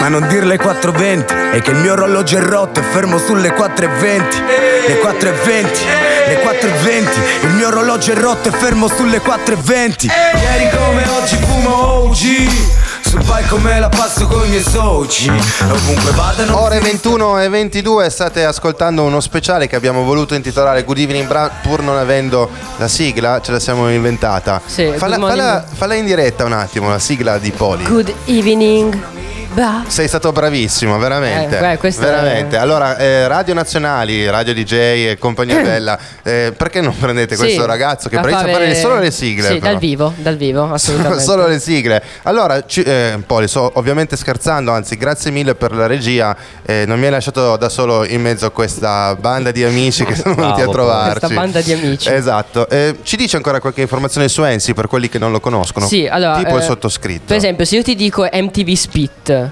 [0.00, 3.50] Ma non dir le 4.20 È che il mio orologio è rotto e fermo sulle
[3.54, 4.44] 4.20
[4.88, 11.02] Le 4.20 le 4.20 Il mio orologio è rotto e fermo sulle 4.20 Ieri come
[11.08, 16.80] oggi fumo OG Sul palco me la passo con i miei soci Ovunque vadano Ore
[16.80, 21.82] 21 e 22 state ascoltando uno speciale che abbiamo voluto intitolare Good Evening Bra pur
[21.82, 24.60] non avendo la sigla, ce la siamo inventata.
[24.64, 27.84] Sì, falla, falla- falla in diretta un attimo, la sigla di Poli.
[27.84, 29.15] Good evening.
[29.56, 29.84] Bra.
[29.86, 31.56] Sei stato bravissimo, veramente.
[31.56, 32.58] Eh, beh, questo è- veramente.
[32.58, 37.64] Allora, eh, radio nazionali, radio DJ e compagnia bella, eh, perché non prendete Sì, questo
[37.64, 39.46] ragazzo che a bravissimo a fare solo le sigle?
[39.48, 39.70] Sì, però.
[39.70, 41.22] dal vivo, dal vivo, assolutamente.
[41.24, 42.02] Solo le sigle.
[42.24, 46.36] Allora, ci- eh, Poli, sto ovviamente scherzando, anzi, grazie mille per la regia.
[46.66, 50.16] eh, non mi hai lasciato da solo in mezzo a questa banda di amici che
[50.20, 51.18] sono venuti a trovarci.
[51.20, 52.10] Questa banda di amici.
[52.12, 52.68] Esatto.
[52.68, 55.86] Eh, ci dice ancora qualche informazione su Ensi per quelli che non lo conoscono?
[55.86, 57.24] Sì, allora, Tipo il sottoscritto.
[57.28, 59.45] Per esempio, se io ti dico MTV Spit,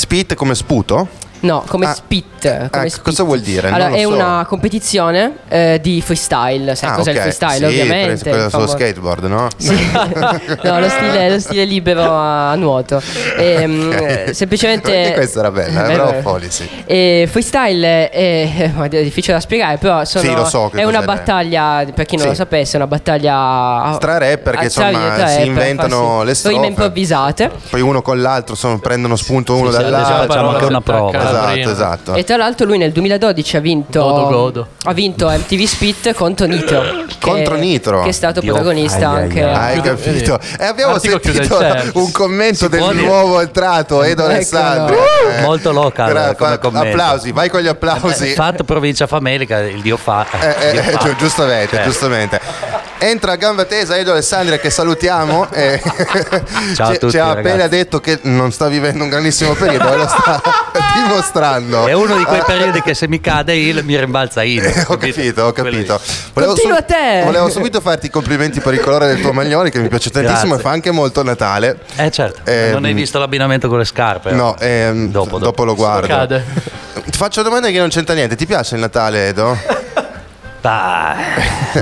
[0.00, 1.08] Spit come sputo?
[1.40, 2.68] No, come Ah, Spit.
[2.70, 3.02] Come eh, spit.
[3.04, 3.68] cosa vuol dire?
[3.68, 4.08] Allora, è so.
[4.14, 6.74] una competizione eh, di freestyle.
[6.74, 7.16] Sai Ah, cos'è ok.
[7.16, 8.30] il freestyle, Sì, ovviamente.
[8.30, 9.48] quello sullo skateboard, no?
[10.62, 13.02] no, lo stile, lo stile libero a, nuoto.
[13.36, 14.96] Ehm, eh, semplicemente.
[14.96, 16.16] Anche questa era bella, Eh, eh, però beh.
[16.18, 16.68] Poli, sì.
[16.86, 21.02] E freestyle è, è difficile da spiegare, però sono- Sì, lo so che è una
[21.02, 22.30] battaglia, per chi non Sì.
[22.30, 26.54] lo sapesse, è una battaglia Tra rapper che insomma tra si inventano le strofe.
[26.56, 27.50] Rime improvvisate.
[27.70, 30.26] Poi uno con l'altro insomma, prendono spunto uno sì, dall'altro.
[30.26, 31.10] facciamo anche una prova.
[31.30, 32.14] Esatto, esatto.
[32.14, 34.66] E tra l'altro lui nel 2012 ha vinto Godo, godo.
[34.84, 36.80] Ha vinto MTV Spit contro Nitro.
[37.08, 38.02] che- Contro Nitro?
[38.02, 38.52] Che è stato Dio.
[38.52, 39.54] protagonista Ai, anche ai.
[39.54, 40.38] Hai Chiude- capito?
[40.58, 41.58] E abbiamo il sentito
[41.94, 43.04] un commento del può dire?
[43.04, 44.34] nuovo entrato, Edo Eccolo.
[44.34, 44.96] Alessandri.
[44.96, 46.88] Eh, Molto local gra- come fa- commento.
[46.88, 48.28] Applausi, vai con gli applausi.
[48.32, 50.26] Fatto provincia famelica, il dio fa.
[50.40, 50.98] Eh, eh, Dio fa.
[51.04, 51.84] giu- giustamente, Eh.
[51.84, 52.40] giustamente.
[53.02, 55.50] Entra a gamba tesa Edo Alessandria che salutiamo.
[55.52, 55.80] e
[56.76, 57.38] Ciao tutti, ci ha ragazzi.
[57.48, 60.40] appena detto che non sta vivendo un grandissimo periodo e lo sta
[61.02, 61.86] dimostrando.
[61.86, 64.62] È uno di quei periodi che se mi cade il mi rimbalza in.
[64.88, 65.98] ho capito, ho capito.
[66.34, 67.22] Continua sub- te.
[67.24, 70.48] volevo subito farti i complimenti per il colore del tuo maglione che mi piace tantissimo
[70.48, 70.58] Grazie.
[70.58, 71.78] e fa anche molto Natale.
[71.96, 74.32] Eh certo, Ehm, non hai visto l'abbinamento con le scarpe?
[74.32, 75.64] No, ehm, Dopo, dopo, dopo.
[75.64, 76.42] lo guardo.
[77.02, 78.36] Ti faccio una domanda che non c'entra niente.
[78.36, 79.56] Ti piace il Natale, Edo?
[80.60, 81.16] Dai,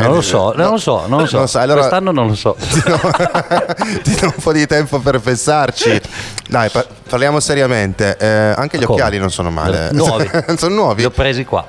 [0.00, 1.38] non lo so, non lo so, non lo so.
[1.38, 2.54] Non sai, allora- Quest'anno non lo so.
[4.02, 6.00] Ti do un po' di tempo per pensarci.
[6.48, 8.16] Dai, pa- parliamo seriamente.
[8.18, 8.94] Eh, anche gli Come?
[9.00, 9.90] occhiali non sono male.
[9.92, 10.30] Nuovi.
[10.56, 11.00] sono nuovi.
[11.00, 11.66] Li ho presi qua.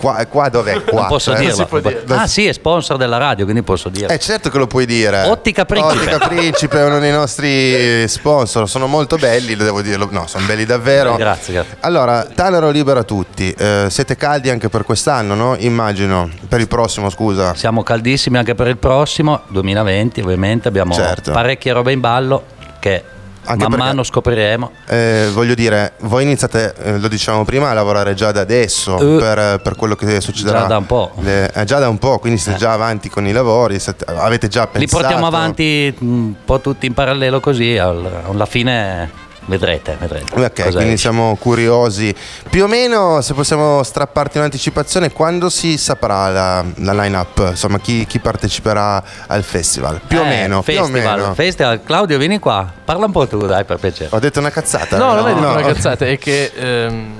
[0.00, 0.82] Qua, qua dov'è?
[0.82, 1.00] Qua.
[1.00, 1.66] Non posso dirlo.
[1.66, 2.02] può dire.
[2.08, 4.12] Ah sì, è sponsor della radio, quindi posso dire.
[4.14, 5.24] Eh certo che lo puoi dire.
[5.24, 6.14] Ottica Principe.
[6.14, 10.08] Ottica Principe è uno dei nostri sponsor, sono molto belli, devo dirlo.
[10.10, 11.16] No, sono belli davvero.
[11.16, 11.76] Grazie, grazie.
[11.80, 13.52] Allora, Tanaro libera tutti.
[13.52, 15.54] Eh, siete caldi anche per quest'anno, no?
[15.58, 16.30] Immagino.
[16.48, 17.54] Per il prossimo, scusa.
[17.54, 21.32] Siamo caldissimi anche per il prossimo, 2020 ovviamente, abbiamo Certo.
[21.32, 22.44] parecchie robe in ballo
[22.78, 23.04] che
[23.44, 24.70] Anche man mano scopriremo.
[24.86, 29.18] Eh, voglio dire, voi iniziate, eh, lo dicevamo prima, a lavorare già da adesso Eh.
[29.18, 30.60] per, per quello che succederà.
[30.60, 31.12] Già da un po'.
[31.20, 34.48] Le- eh, già da un po', quindi siete già avanti con i lavori, siete- avete
[34.48, 34.78] già pensato.
[34.96, 39.10] Li portiamo avanti un po' tutti in parallelo così, al- alla fine
[39.50, 40.40] vedrete, vedrete.
[40.40, 42.14] Ok, cosa quindi siamo curiosi.
[42.48, 47.48] Più o meno, se possiamo strapparti un'anticipazione, quando si saprà la, la line-up?
[47.50, 50.00] Insomma, chi, chi parteciperà al festival?
[50.06, 51.34] Più o Eh, meno, più o Festival, meno.
[51.34, 51.82] festival.
[51.84, 54.08] Claudio, vieni qua, parla un po' tu, dai, per piacere.
[54.12, 54.96] Ho detto una cazzata?
[54.96, 57.14] No, non è una cazzata, è che ehm,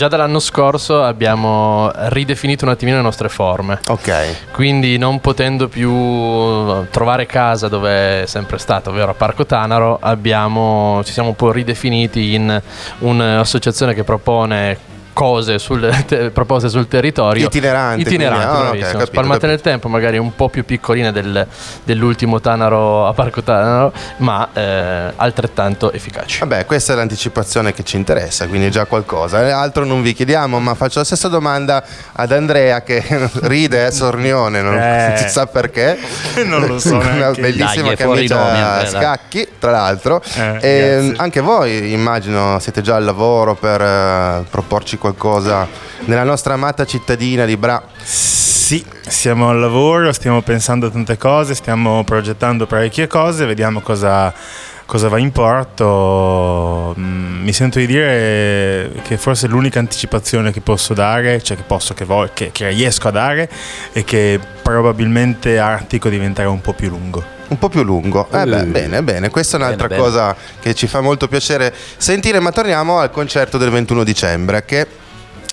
[0.00, 3.80] già dall'anno scorso abbiamo ridefinito un attimino le nostre forme.
[3.88, 4.50] Ok.
[4.50, 5.92] Quindi non potendo più
[6.88, 11.52] trovare casa dove è sempre stato, ovvero a Parco Tanaro, abbiamo, ci siamo un po'
[11.52, 12.62] ridefiniti in
[13.00, 14.89] un'associazione che propone
[15.20, 18.90] cose sul, te- proposte sul territorio Itineranti, itineranti quindi, ah, ok, bravissimo.
[18.92, 19.46] capito, spalmate capito.
[19.48, 21.46] nel tempo magari un po' più piccoline del-
[21.84, 27.96] dell'ultimo Tanaro a Parco Tanaro ma eh, altrettanto efficaci Vabbè, questa è l'anticipazione che ci
[27.96, 29.46] interessa, quindi è già qualcosa.
[29.46, 33.04] Eh, Altro non vi chiediamo, ma faccio la stessa domanda ad Andrea che
[33.42, 35.14] ride, è sornione, non Eh.
[35.20, 35.98] si sa perché.
[36.46, 40.22] Non lo so Una bellissima Dai, camicia a scacchi, tra l'altro.
[40.34, 41.14] Eh, E grazie.
[41.18, 45.08] anche voi, immagino, siete già al lavoro per eh, proporci qualcosa
[46.06, 47.82] nella nostra amata cittadina di Bra.
[48.02, 54.32] Sì, siamo al lavoro, stiamo pensando a tante cose, stiamo progettando parecchie cose, vediamo cosa,
[54.86, 56.94] cosa va in porto.
[56.98, 61.94] Mm, Mi sento di dire che forse l'unica anticipazione che posso dare, cioè che posso,
[61.94, 63.48] che, vo- che- che riesco a dare,
[63.92, 67.38] è che probabilmente Artico diventerà un po' più lungo.
[67.50, 68.28] Un po' più lungo.
[68.30, 69.28] Eh beh, bene, bene.
[69.28, 70.12] Questa è un'altra Bene, bene.
[70.12, 74.86] cosa che ci fa molto piacere sentire, ma torniamo al concerto del 21 dicembre che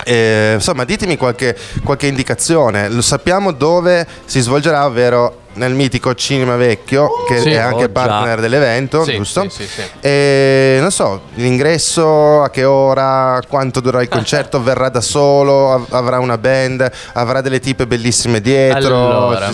[0.06, 2.88] eh, insomma, ditemi qualche, qualche indicazione.
[2.90, 7.50] Lo sappiamo dove si svolgerà, ovvero nel mitico Cinema Vecchio, che Sì.
[7.52, 7.90] è anche Oh, già.
[7.90, 9.48] partner dell'evento, Sì, giusto?
[9.50, 9.68] sì.
[10.00, 15.94] E non so, l'ingresso, a che ora, quanto durerà il concerto, verrà da solo, av-
[15.94, 18.78] avrà una band, avrà delle tipe bellissime dietro,
[19.18, 19.50] Allora,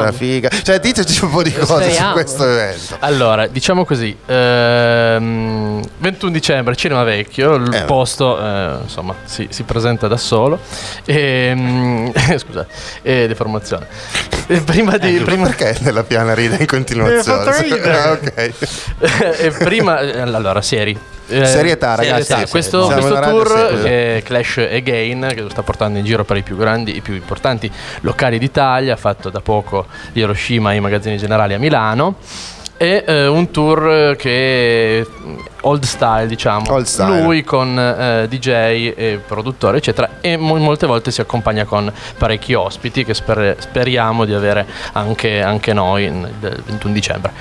[0.00, 0.48] una figa.
[0.62, 2.12] Cioè, diteci un po' di cose su Speriamo.
[2.12, 2.96] questo evento.
[3.00, 7.82] Allora, diciamo così, ehm, 21 dicembre, Cinema Vecchio, il Eh.
[7.84, 10.58] posto eh, insomma si, si presenta da solo.
[11.04, 12.66] E, scusa,
[13.02, 13.86] e deformazione.
[14.46, 15.12] E prima di...
[15.18, 17.22] Prima- perché nella piana ride in continuazione?
[17.22, 17.98] Mi ha fatto ridere.
[17.98, 18.52] Ah, ok.
[19.40, 20.98] e prima, eh, allora, seri.
[21.30, 22.24] Eh, Serietà, ragazzi.
[22.24, 22.46] serietà.
[22.46, 26.42] Sì, Questo, questo tour è Clash Again, che lo sta portando in giro per i
[26.42, 27.70] più grandi, i più importanti
[28.00, 32.16] locali d'Italia, fatto da poco di Hiroshima ai magazzini generali a Milano.
[32.78, 35.04] È eh, un tour che
[35.62, 36.72] old style, diciamo.
[36.72, 37.22] Old style.
[37.22, 40.08] Lui con eh, DJ e produttore, eccetera.
[40.20, 45.42] E mo- molte volte si accompagna con parecchi ospiti che sper- speriamo di avere anche,
[45.42, 47.32] anche noi del 21 dicembre.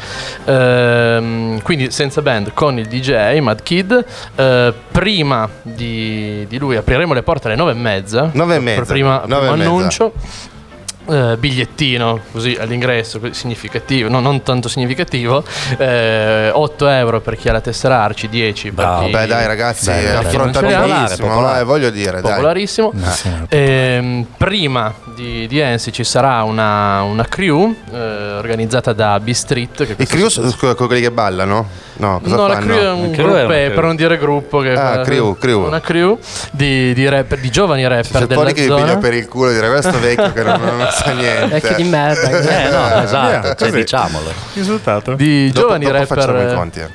[0.45, 4.05] Ehm, quindi senza band con il DJ Mad Kid.
[4.35, 8.31] Eh, prima di, di lui apriremo le porte alle nove e mezza.
[8.33, 10.11] Nove e Per mezza, prima, primo e mezza.
[11.09, 15.43] Eh, bigliettino così all'ingresso significativo, no, non tanto significativo,
[15.77, 19.85] eh, 8 euro per chi ha la tessera Arci, 10 per chi Beh, dai, ragazzi,
[19.87, 20.19] l'ha.
[20.19, 22.31] affrontabilissimo, Popolare, eh, voglio dire, dai.
[22.31, 22.93] popolarissimo.
[23.21, 23.45] Eh.
[23.49, 29.85] Ehm, prima di, di Ensi ci sarà una, una crew eh, organizzata da B-Street.
[29.85, 31.85] Che I crew sono quelli che ballano?
[31.99, 34.59] No, cosa No, la crew è un gruppo, per non dire gruppo.
[34.59, 35.65] Che Ah, crew, crew.
[35.65, 36.19] Una crew
[36.51, 38.81] di, di, rapper, di giovani rapper C'è della fuori che mi zona.
[38.83, 41.47] piglia per il culo e dire questo vecchio che non, non sa niente.
[41.47, 42.29] Vecchio di merda.
[42.29, 43.71] Eh, no, esatto, cioè, così.
[43.71, 44.31] diciamolo.
[44.53, 45.13] Risultato?
[45.13, 46.17] Di Dopo- giovani dopo rapper.
[46.17, 46.89] facciamo i conti, eh.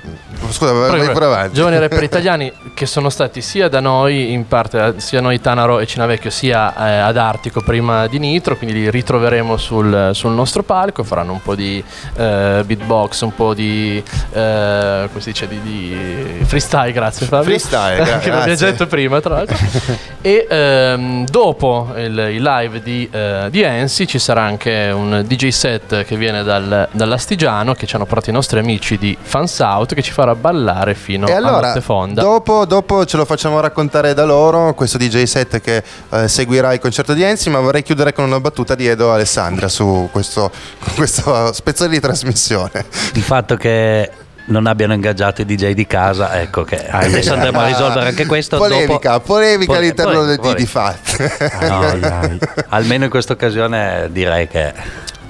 [0.53, 1.55] Scusa, vai, vai pure avanti.
[1.55, 5.87] Giovani rapper italiani che sono stati sia da noi, in parte, sia noi Tanaro e
[5.87, 11.03] Cinavecchio, sia eh, ad Artico prima di Nitro, quindi li ritroveremo sul, sul nostro palco,
[11.03, 11.83] faranno un po' di
[12.17, 17.45] eh, beatbox, un po' di, eh, come si dice, di, di freestyle, grazie Fabio.
[17.45, 19.57] Freestyle, gra- che l'abbiamo detto prima tra l'altro.
[20.21, 25.49] e ehm, dopo il, il live di, eh, di Ensi ci sarà anche un DJ
[25.49, 29.95] set che viene dal, dall'Astigiano, che ci hanno portato i nostri amici di Fans Out,
[29.95, 32.21] che ci farà ballare fino e a allora, notte fonda.
[32.21, 36.81] dopo, dopo ce lo facciamo raccontare da loro, questo DJ set che eh, seguirà il
[36.81, 40.51] concerto di Enzi, ma vorrei chiudere con una battuta di Edo Alessandra su questo,
[40.95, 42.85] questo spezzone di trasmissione.
[43.15, 44.11] Il fatto che
[44.45, 48.59] non abbiano ingaggiato i DJ di casa, ecco che adesso andremo a risolvere anche questo.
[48.59, 50.99] Polemica, dopo- polemica Pole- all'interno polemica, di, di polemica.
[51.47, 51.69] Fat.
[51.69, 54.73] No, almeno in questa occasione direi che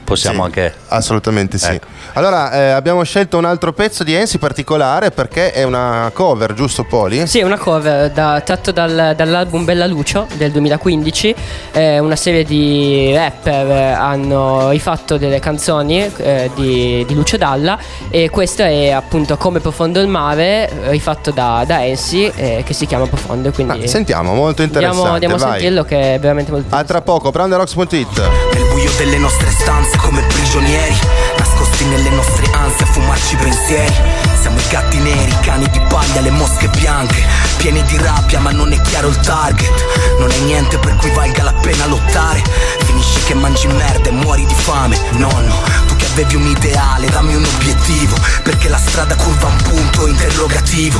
[0.05, 0.75] possiamo Sì, anche...
[0.88, 1.71] Assolutamente sì.
[1.73, 1.87] Ecco.
[2.15, 6.85] Allora, eh, abbiamo scelto un altro pezzo di Enzi particolare perché è una cover, giusto
[6.85, 7.27] Poli?
[7.27, 11.35] Sì, è una cover da- tratto dal- dall'album Bella Lucio del 2015.
[11.73, 17.79] Eh, una serie di rapper eh, hanno rifatto delle canzoni eh, di, di Lucio Dalla
[18.11, 22.87] e questo è appunto Come Profondo il mare, rifatto da, da Ensi, eh, che si
[22.87, 23.51] chiama Profondo.
[23.53, 25.09] Quindi Ah, sentiamo, molto interessante.
[25.09, 28.21] andiamo, andiamo a sentirlo che è veramente molto A tra poco, branderocks.it.
[28.53, 30.96] Nel buio delle nostre stanze come prigionieri
[31.38, 33.94] Nascosti nelle nostre ansie a fumarci pensieri.
[34.40, 37.24] Siamo i gatti neri, i cani di paglia, le mosche bianche
[37.57, 39.85] Pieni di rabbia ma non è chiaro il target.
[40.18, 42.42] Non è niente per cui valga la pena lottare.
[42.85, 45.55] Finisci che mangi merda e muori di fame Nonno,
[45.87, 50.98] tu avevi un ideale, dammi un obiettivo Perché la strada curva un punto interrogativo.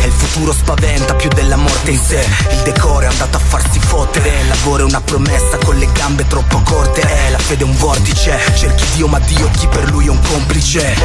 [0.00, 2.26] E il futuro spaventa più della morte in sé.
[2.50, 6.26] Il decoro è andato a farsi fottere Il lavoro è una promessa con le gambe
[6.26, 7.00] troppo corte.
[7.00, 10.20] Eh, la fede è un vortice Cerchi Dio ma Dio chi per lui è un
[10.20, 10.96] complice.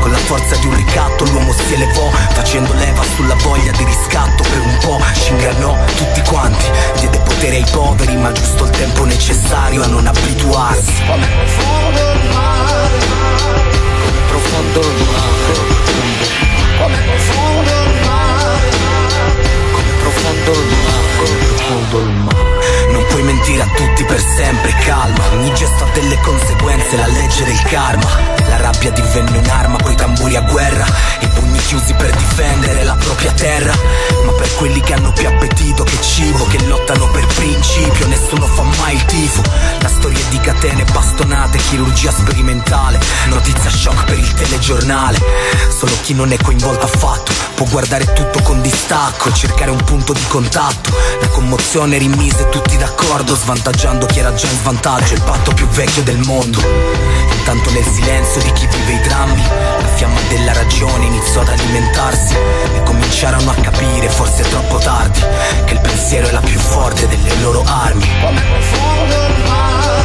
[0.00, 4.42] Con la forza di un ricatto l'uomo si elevò Facendo leva sulla voglia di riscatto.
[4.42, 6.64] Per un po' ci ingannò tutti quanti
[6.98, 10.92] Diede potere ai poveri ma giusto il tempo necessario a non abituarsi
[14.28, 15.02] profondo il
[16.78, 18.70] come profondo il mare.
[19.72, 21.50] Come profondo il mare.
[21.56, 25.30] Profondo il mare Non puoi mentire a tutti per sempre, calma.
[25.32, 28.08] Ogni gesto ha delle conseguenze, la legge del karma.
[28.48, 30.84] La rabbia divenne un'arma, coi tamburi a guerra.
[31.20, 33.72] I pugni chiusi per difendere la propria terra.
[34.24, 38.62] Ma per quelli che hanno più appetito che cibo Che lottano per principio, nessuno fa
[38.62, 39.42] mai il tifo.
[39.80, 45.18] La storia è di catene, bastonate, chirurgia sperimentale, notizia shock per il telegiornale.
[45.76, 50.12] Solo chi non è coinvolto affatto può guardare tutto con distacco e cercare un punto
[50.12, 50.90] di contatto.
[51.20, 56.02] La commozione rimise tutti d'accordo, svantaggiando chi era già in svantaggio, il patto più vecchio
[56.02, 56.60] del mondo.
[57.38, 59.42] Intanto nel silenzio di chi vive i drammi,
[59.80, 62.34] la fiamma della ragione iniziò ad alimentarsi
[62.74, 65.20] e cominciarono a capire, forse troppo tardi,
[65.64, 68.06] che il pensiero è la più forte delle loro armi.
[68.20, 70.02] Come profondo il mare,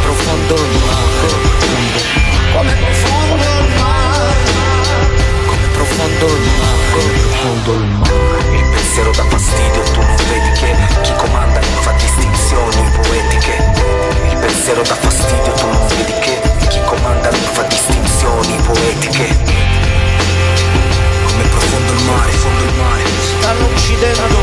[0.00, 1.30] profondo il mare,
[2.54, 4.34] come profondo il mare,
[5.44, 8.31] come profondo il mare, profondo il mare.
[8.94, 13.56] Pensiero dà fastidio, tu non vedi che chi comanda non fa distinzioni poetiche.
[14.28, 19.28] Il pensiero dà fastidio, tu non vedi che chi comanda non fa distinzioni poetiche.
[21.24, 23.02] Come profondo il mare, profondo il mare.
[23.40, 24.41] Stanno uccidendo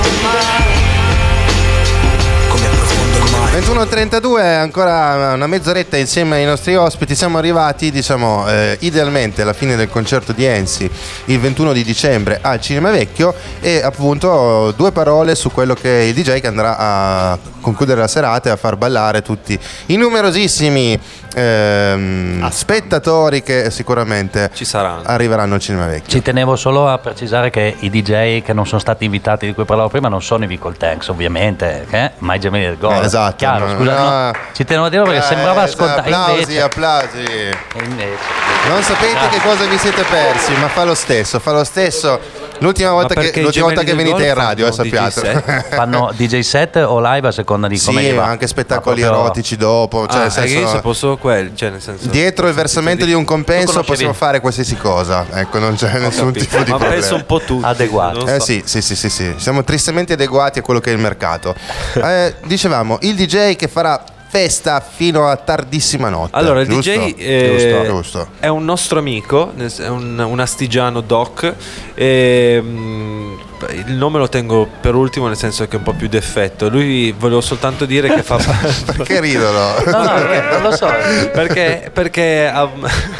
[3.51, 7.15] 21.32, ancora una mezz'oretta insieme ai nostri ospiti.
[7.15, 10.89] Siamo arrivati, diciamo, eh, idealmente alla fine del concerto di Enzi
[11.25, 16.03] il 21 di dicembre al Cinema Vecchio e appunto due parole su quello che è
[16.03, 20.97] il DJ che andrà a concludere la serata e a far ballare tutti i numerosissimi
[21.33, 25.01] ehm, spettatori che sicuramente Ci saranno.
[25.05, 26.09] arriveranno al Cinema Vecchio.
[26.09, 29.65] Ci tenevo solo a precisare che i DJ che non sono stati invitati di cui
[29.65, 32.11] parlavo prima non sono i Vicol Tanks, ovviamente, eh?
[32.19, 32.93] ma i gemelli del gol.
[32.93, 34.09] Eh, esatto, Chiaro, scusa, no.
[34.09, 34.31] no.
[34.51, 36.01] Ci tenevo a dirlo perché Eh, sembrava scontato.
[36.01, 37.23] applausi, Invece, applausi.
[37.23, 38.17] e invece.
[38.67, 42.19] Non sapete che cosa vi siete persi, ma fa lo stesso, fa lo stesso.
[42.59, 45.65] L'ultima volta, che, l'ultima volta che venite in radio, eh, fanno DJ sappiate.
[45.75, 49.25] Fanno DJ set o live a seconda di come Sì, ma anche spettacoli Ma proprio-
[49.25, 50.05] erotici dopo.
[50.07, 52.07] Cioè, Ah, nel senso- io sapevo solo quelli, cioè nel senso...
[52.09, 55.25] dietro il versamento di un compenso possiamo fare qualsiasi cosa.
[55.33, 56.45] Ecco, non c'è nessun capito.
[56.45, 56.93] tipo di Ma problema.
[56.95, 57.65] penso un po' tutti.
[57.65, 58.19] Adeguato.
[58.19, 58.45] non Eh so.
[58.45, 59.33] sì, sì, sì, sì, sì.
[59.37, 61.55] siamo tristemente adeguati a quello che è il mercato.
[61.93, 66.37] Eh, dicevamo, il DJ che farà festa fino a tardissima notte.
[66.37, 66.91] Allora, il giusto?
[66.91, 68.27] DJ eh, giusto, giusto.
[68.39, 71.55] è un nostro amico, è un, un astigiano doc.
[71.95, 73.37] E, mm,
[73.71, 76.69] il nome lo tengo per ultimo, nel senso che è un po' più d'effetto.
[76.69, 78.37] Lui volevo soltanto dire che fa.
[78.97, 79.73] Perché ridono?
[79.85, 80.19] No, no,
[80.51, 80.87] non lo so.
[81.33, 82.67] perché perché a,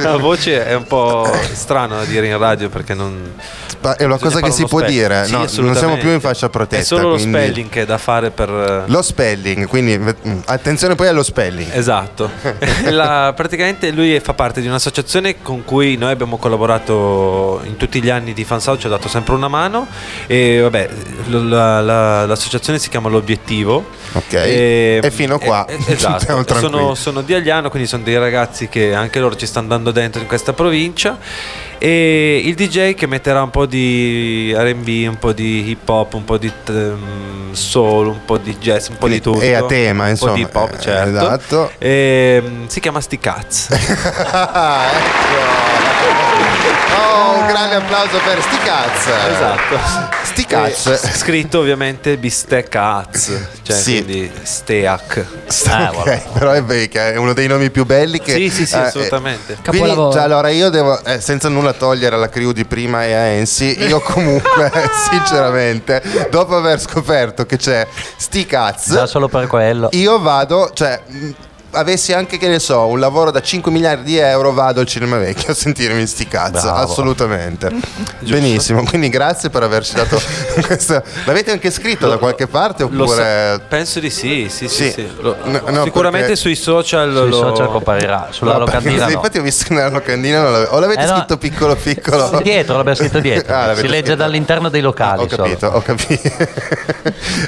[0.04, 3.34] a voce è un po' strano da dire in radio perché non.
[3.82, 6.50] Ma è una cosa che si può dire, Sì, no, non siamo più in fascia
[6.50, 6.82] protetta.
[6.82, 8.84] È solo lo quindi- spelling che è da fare per.
[8.88, 11.70] Lo spelling, quindi mm, attenzione poi allo spelling.
[11.74, 12.30] Esatto,
[12.90, 18.10] La- praticamente lui fa parte di un'associazione con cui noi abbiamo collaborato in tutti gli
[18.10, 19.88] anni di Fansouth, ci ha dato sempre una mano
[20.32, 20.90] e vabbè,
[21.30, 23.84] la- la- l'associazione si chiama L'Obiettivo.
[24.12, 24.34] Ok.
[24.34, 28.94] E, E fino qua e- esatto, sono, sono di Agliano, quindi sono dei ragazzi che
[28.94, 31.18] anche loro ci stanno dando dentro in questa provincia
[31.80, 36.26] e il DJ che metterà un po' di R&B, un po' di hip hop, un
[36.26, 39.40] po' di ehm, soul, un po' di jazz, un po' di tutto.
[39.40, 40.32] È a tema, un insomma.
[40.32, 41.10] po' di hip hop, Eh, certo.
[41.18, 41.72] esatto.
[41.80, 43.20] Ehm, si chiama Sti.
[43.24, 45.48] Ah, ecco.
[46.92, 49.08] Oh, un grande applauso per Sti Caz.
[49.08, 50.19] esatto.
[50.40, 50.86] Sti Caz.
[50.88, 54.04] E scritto ovviamente Bistecaz, cioè Sì.
[54.04, 55.26] quindi Steak.
[55.68, 58.66] Ah, ok, però è, vero che è uno dei nomi più belli che Sì, sì,
[58.66, 59.52] sì, eh, assolutamente.
[59.54, 60.14] eh, Quindi, Capolavoro.
[60.14, 63.84] cioè, allora io devo, eh, senza nulla togliere alla crew di prima e a Ensi,
[63.84, 64.72] io comunque,
[65.12, 69.90] sinceramente, dopo aver scoperto che c'è sti caz, Già solo per quello.
[69.92, 71.30] io vado, cioè, mh,
[71.72, 75.18] avessi anche, che ne so, un lavoro da 5 miliardi di euro, vado al cinema
[75.18, 76.78] vecchio a sentirmi sti caz, Bravo.
[76.92, 77.72] assolutamente.
[78.22, 80.20] Benissimo, quindi grazie per averci dato
[80.66, 81.02] questa...
[81.26, 83.24] L'avete anche scritto da qualche parte Lo oppure...
[83.56, 84.86] sa- penso di sì, sì, sì.
[84.86, 84.92] Sì.
[84.92, 85.10] sì.
[85.20, 87.38] Lo- No, no, sicuramente perché- sui social Sui lo...
[87.38, 89.12] social comparirà, sulla No, perché locandina no.
[89.12, 91.16] Infatti ho visto che nella locandina non l'ave- o l'avete Eh, no.
[91.16, 92.40] scritto piccolo piccolo.
[92.44, 93.56] Dietro, l'abbiamo scritto dietro.
[93.56, 94.16] Ah, si legge scritto.
[94.16, 95.24] dall'interno dei locali.
[95.24, 95.44] ho solo.
[95.44, 96.30] capito, ho capito.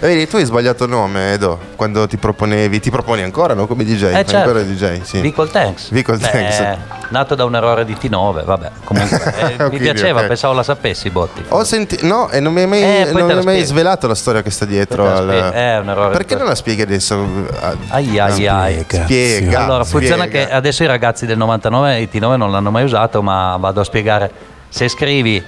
[0.01, 3.67] Vedi, tu hai sbagliato nome, Edo, quando ti proponevi, ti proponi ancora, no?
[3.67, 4.61] Come DJ, Eh, fai certo.
[4.63, 5.19] DJ, sì.
[5.21, 5.89] Vicol Tanks.
[5.91, 6.77] Vicol Beh, Tanks.
[7.09, 8.71] Nato da un errore di T9, vabbè.
[8.83, 9.17] Comunque,
[9.57, 10.27] eh, Ok, mi piaceva, ok.
[10.27, 11.43] pensavo la sapessi, Botti.
[11.49, 14.15] Ho sentito, no, e non mi hai mai, Eh, non mi hai mai svelato la
[14.15, 15.05] storia che sta dietro.
[15.07, 15.51] Al- spiego.
[15.51, 16.11] È un errore.
[16.17, 17.25] Perché non la spieghi adesso?
[17.59, 18.85] Ah, Ai ai ai.
[18.87, 19.63] Spiega.
[19.65, 20.47] Allora, funziona spiega.
[20.47, 23.83] che adesso i ragazzi del 99 i T9 non l'hanno mai usato, ma vado a
[23.83, 24.31] spiegare.
[24.69, 25.43] Se scrivi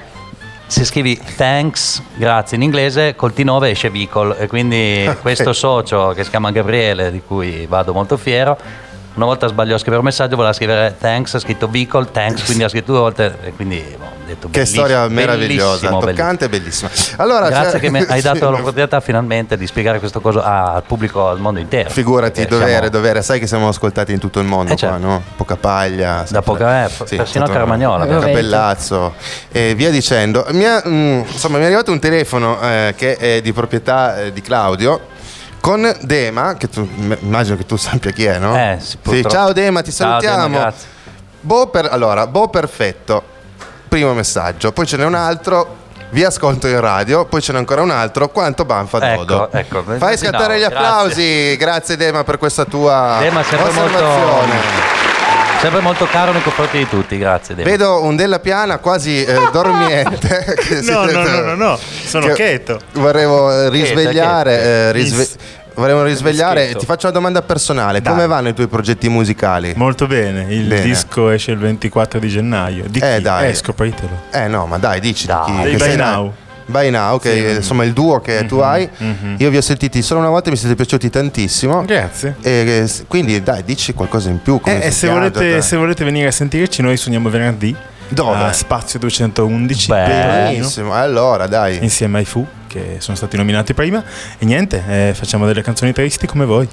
[0.65, 6.23] se scrivi thanks, grazie in inglese, col T9 esce Vicol e quindi questo socio che
[6.23, 8.57] si chiama Gabriele, di cui vado molto fiero,
[9.15, 12.63] una volta sbagliò a scrivere un messaggio, voleva scrivere thanks, ha scritto Vicol, thanks, quindi
[12.63, 16.49] ha scritto due volte e quindi boh, ho detto Che storia meravigliosa, bellissimo, toccante e
[16.49, 16.89] bellissima.
[17.17, 20.81] Allora, Grazie cioè- che mi hai dato sì, l'opportunità finalmente di spiegare questo coso al
[20.87, 21.89] pubblico, al mondo intero.
[21.89, 23.21] Figurati, dovere, siamo- dovere.
[23.21, 24.97] Sai che siamo ascoltati in tutto il mondo Eh, certo.
[24.97, 25.21] qua, no?
[25.35, 26.25] Poca paglia.
[26.29, 28.05] Da poca, eh, persino a Carmagnola.
[28.05, 28.25] Vabbè.
[28.25, 29.13] Cappellazzo
[29.51, 30.45] e via dicendo.
[30.51, 34.33] Mi, ha- mm, insomma, mi è arrivato un telefono eh, che è di proprietà eh,
[34.33, 35.11] di Claudio
[35.63, 36.85] con Dema, che tu,
[37.21, 38.53] immagino che tu sappia chi è, no?
[38.53, 40.59] Eh, sì, Sì, ciao Dema, ti Ciao, Dema, salutiamo.
[40.59, 40.87] grazie.
[41.39, 43.23] Boh per- allora, boh perfetto,
[43.87, 45.77] primo messaggio, poi ce n'è un altro.
[46.09, 48.27] Vi ascolto in radio, poi ce n'è ancora un altro.
[48.27, 49.49] Quanto banfa Ecco, Dodo?
[49.53, 49.83] ecco.
[49.97, 50.75] Fai Sì, scattare no, gli grazie.
[50.77, 51.57] applausi.
[51.57, 55.01] Grazie Dema per questa tua Dema sempre molto, osservazione.
[55.63, 57.55] Sempre molto caro nei confronti di tutti, grazie.
[57.55, 57.69] Dema.
[57.69, 60.81] Vedo un della piana quasi eh, dormiente.
[60.83, 62.79] No, no, no, no, no, sono che cheto.
[62.93, 64.61] Vorremmo risvegliare.
[64.61, 65.27] eh, risve-
[65.75, 66.75] vorremmo risvegliare.
[66.75, 68.11] Ti faccio una domanda personale: Dai.
[68.11, 69.73] come vanno i tuoi progetti musicali?
[69.75, 70.81] Molto bene, il Bene.
[70.81, 72.83] disco esce il 24 di gennaio.
[72.87, 73.21] Di Eh, chi?
[73.21, 73.49] dai.
[73.49, 74.23] Eh, scopritelo.
[74.31, 75.69] Eh no, ma dai, dici di chi?
[75.71, 76.33] Che By Now.
[76.65, 77.43] By Now, che Sì.
[77.43, 78.87] è, insomma il duo che tu hai.
[78.97, 79.35] mhm.
[79.39, 81.83] Io vi ho sentiti solo una volta e mi siete piaciuti tantissimo.
[81.85, 82.35] Grazie.
[82.41, 82.51] E,
[82.85, 84.59] eh, quindi dai, dici qualcosa in più.
[84.59, 87.75] come Eh, e si se volete, se volete venire a sentirci, noi suoniamo venerdì.
[88.09, 88.35] Dove?
[88.43, 89.87] A Spazio 211.
[89.87, 89.95] Beh.
[90.05, 91.79] Berlino, Benissimo, allora dai.
[91.81, 94.03] Insieme ai Fu, che sono stati nominati prima.
[94.37, 96.67] E niente, eh, facciamo delle canzoni tristi come voi.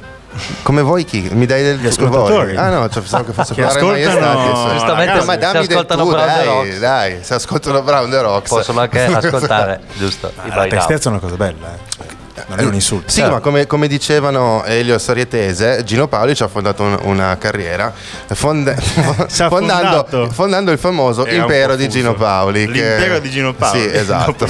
[0.62, 1.28] Come voi chi?
[1.32, 2.54] Mi dai del Gli ascoltatori.
[2.54, 2.56] voi?
[2.56, 4.70] Ah no, cioè, pensavo che fosse Che ascoltano- Maestà.
[4.72, 6.78] Giustamente, Ragazzi, ma se dammi del ascoltano tu, Brown the dai, Rocks.
[6.78, 8.48] dai, se ascoltano Brown the Rocks.
[8.48, 10.32] Possono anche ascoltare, giusto?
[10.36, 12.19] Ah, la tristezza è una cosa bella, eh.
[12.40, 13.10] Cioè, non è un insulto.
[13.10, 17.92] Sì, ma come, come dicevano Elio Sarietese, Gino Paoli ci ha fondato un- una carriera
[18.32, 18.76] fonde-
[19.28, 21.88] fondando, fondando il famoso Era impero di.
[21.88, 22.66] Gino Paoli.
[22.66, 23.80] che- L'impero di Gino Paoli.
[23.80, 24.46] Sì, esatto.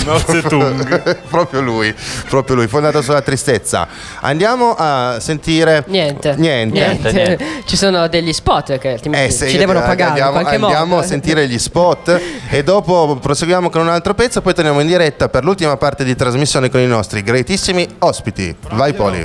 [1.29, 1.95] Proprio lui,
[2.29, 3.87] proprio lui, fondato sulla tristezza.
[4.21, 5.85] Andiamo a sentire...
[5.89, 6.35] Niente.
[6.37, 6.79] Niente.
[6.79, 7.13] Niente.
[7.13, 10.85] Niente, Ci sono degli spot che Eh, ci io- devono pagare andiamo, in qualche andiamo
[10.87, 11.03] modo.
[11.03, 15.29] a sentire gli spot e dopo proseguiamo con un altro pezzo poi torniamo in diretta
[15.29, 19.25] per l'ultima parte di trasmissione con i nostri greatissimi ospiti vai Poli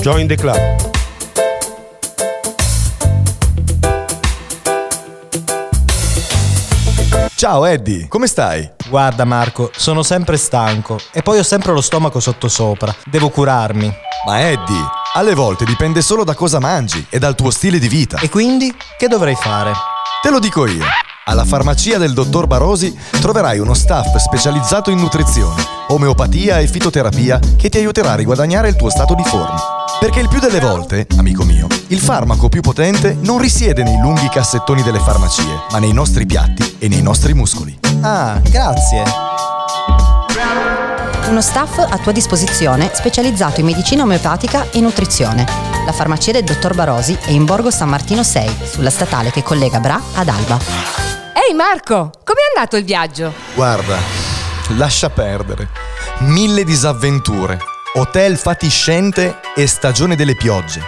[0.00, 0.58] Join the club.
[7.34, 8.70] Ciao Eddie, come stai?
[8.88, 12.94] Guarda Marco, sono sempre stanco e poi ho sempre lo stomaco sottosopra.
[13.06, 13.92] Devo curarmi.
[14.26, 18.18] Ma Eddie, alle volte dipende solo da cosa mangi e dal tuo stile di vita.
[18.20, 19.72] E quindi che dovrei fare?
[20.22, 20.84] Te lo dico io.
[21.26, 27.68] Alla farmacia del dottor Barosi troverai uno staff specializzato in nutrizione, omeopatia e fitoterapia che
[27.68, 29.60] ti aiuterà a riguadagnare il tuo stato di forma.
[30.00, 34.28] Perché il più delle volte, amico mio, il farmaco più potente non risiede nei lunghi
[34.30, 37.78] cassettoni delle farmacie, ma nei nostri piatti e nei nostri muscoli.
[38.00, 39.02] Ah, grazie.
[41.30, 45.46] Uno staff a tua disposizione specializzato in medicina omeopatica e nutrizione.
[45.86, 49.78] La farmacia del dottor Barosi è in Borgo San Martino 6, sulla statale che collega
[49.78, 50.58] Bra ad Alba.
[51.32, 53.32] Ehi Marco, com'è andato il viaggio?
[53.54, 53.96] Guarda,
[54.70, 55.68] lascia perdere.
[56.22, 57.60] Mille disavventure,
[57.94, 60.82] hotel fatiscente e stagione delle piogge.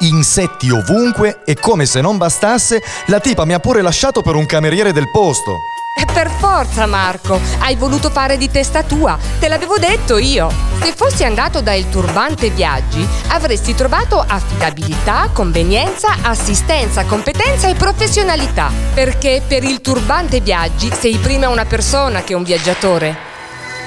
[0.00, 4.44] Insetti ovunque e come se non bastasse, la tipa mi ha pure lasciato per un
[4.44, 5.56] cameriere del posto.
[5.98, 10.50] Eh, Per forza Marco, hai voluto fare di testa tua, te l'avevo detto io.
[10.82, 18.70] Se fossi andato da Il Turbante Viaggi, avresti trovato affidabilità, convenienza, assistenza, competenza e professionalità.
[18.92, 23.16] Perché per Il Turbante Viaggi sei prima una persona che un viaggiatore.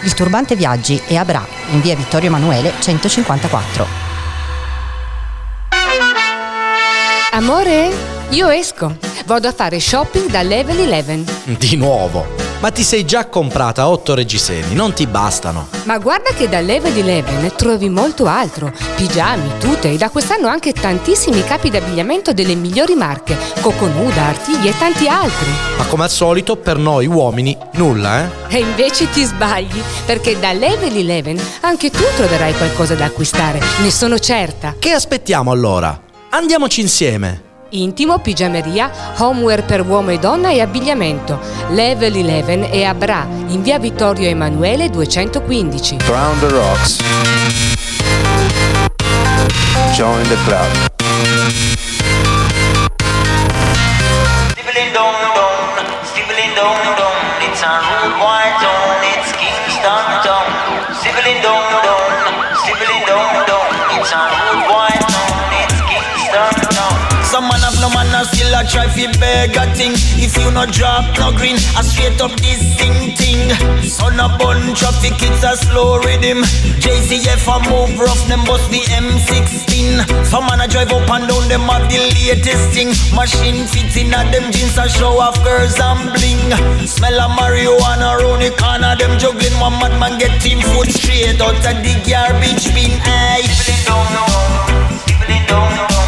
[0.02, 3.86] Il turbante viaggi è a Bra, in via Vittorio Emanuele 154.
[7.32, 8.96] Amore, io esco.
[9.26, 11.56] Vado a fare shopping da Level 11.
[11.58, 12.48] Di nuovo.
[12.60, 15.68] Ma ti sei già comprata otto reggiseni, non ti bastano.
[15.84, 18.72] Ma guarda che da Level 11 trovi molto altro.
[18.96, 23.38] Pigiami, tute e da quest'anno anche tantissimi capi d'abbigliamento delle migliori marche.
[23.62, 25.50] Coconuda, Artigli e tanti altri.
[25.78, 28.58] Ma come al solito, per noi uomini, nulla, eh?
[28.58, 33.90] E invece ti sbagli, perché da Level 11 anche tu troverai qualcosa da acquistare, ne
[33.90, 34.76] sono certa.
[34.78, 35.98] Che aspettiamo allora?
[36.32, 37.48] Andiamoci insieme.
[37.72, 41.40] Intimo, pigiameria, homeware per uomo e donna e abbigliamento.
[41.70, 45.98] Level 11 è a Bra, in via Vittorio Emanuele 215.
[46.06, 46.98] Brown the Rocks
[49.94, 50.88] Join the club
[64.00, 64.49] it's a
[68.20, 69.94] have no man and still a try fi beg a thing.
[70.20, 73.50] If you no drop no green, a straight up this thing thing.
[73.84, 76.44] Son a bun traffic, it's a slow rhythm.
[76.80, 81.48] JCF a move rough, them bust the M16 Some man a drive up and down,
[81.48, 82.90] them have the latest thing.
[83.16, 86.88] Machine fit in a them jeans a show off girls and bling.
[86.88, 91.56] Smell a marijuana round the corner, them juggling One madman get team foot straight out
[91.56, 92.94] of the garbage bin.
[93.04, 93.48] Aye.
[93.48, 95.99] Stibbling dong dong, stibbling dong dong,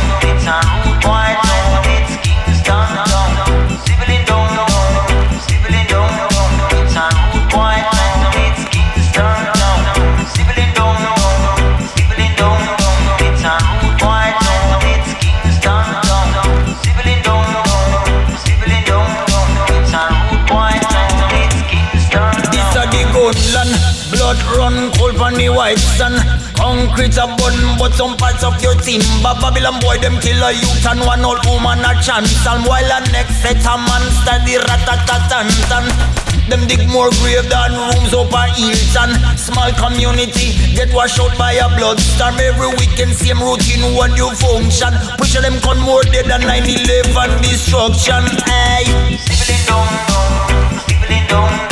[26.92, 29.34] concrete a bun, but some parts of your timber.
[29.40, 32.46] Babylon boy, them kill a youth and one old woman a chance.
[32.48, 35.88] And while a next set a man study rat-a-tat-tan-tan.
[36.50, 41.54] Them dig more grave than rooms up a and Small community get washed out by
[41.54, 42.36] a blood bloodstorm.
[42.40, 44.92] Every weekend same routine, one new function.
[45.18, 48.24] Push them con more dead than 9-11 destruction.
[48.44, 48.84] Hey.
[49.16, 51.71] Sibling down, down, down,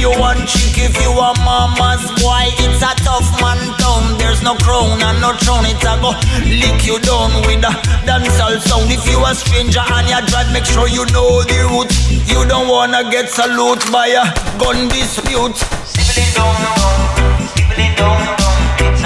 [0.00, 2.48] you one chick if you a mama's boy.
[2.64, 4.16] It's a tough man town.
[4.16, 5.68] There's no crown and no throne.
[5.68, 6.16] It a go
[6.48, 7.72] lick you down with a
[8.08, 8.90] dancehall sound.
[8.90, 11.92] If you a stranger and you drive, make sure you know the route.
[12.26, 14.24] You don't wanna get salute by a
[14.56, 15.60] gun dispute.
[15.84, 18.70] Sibling down, down, sibling down, down.
[18.80, 19.04] It's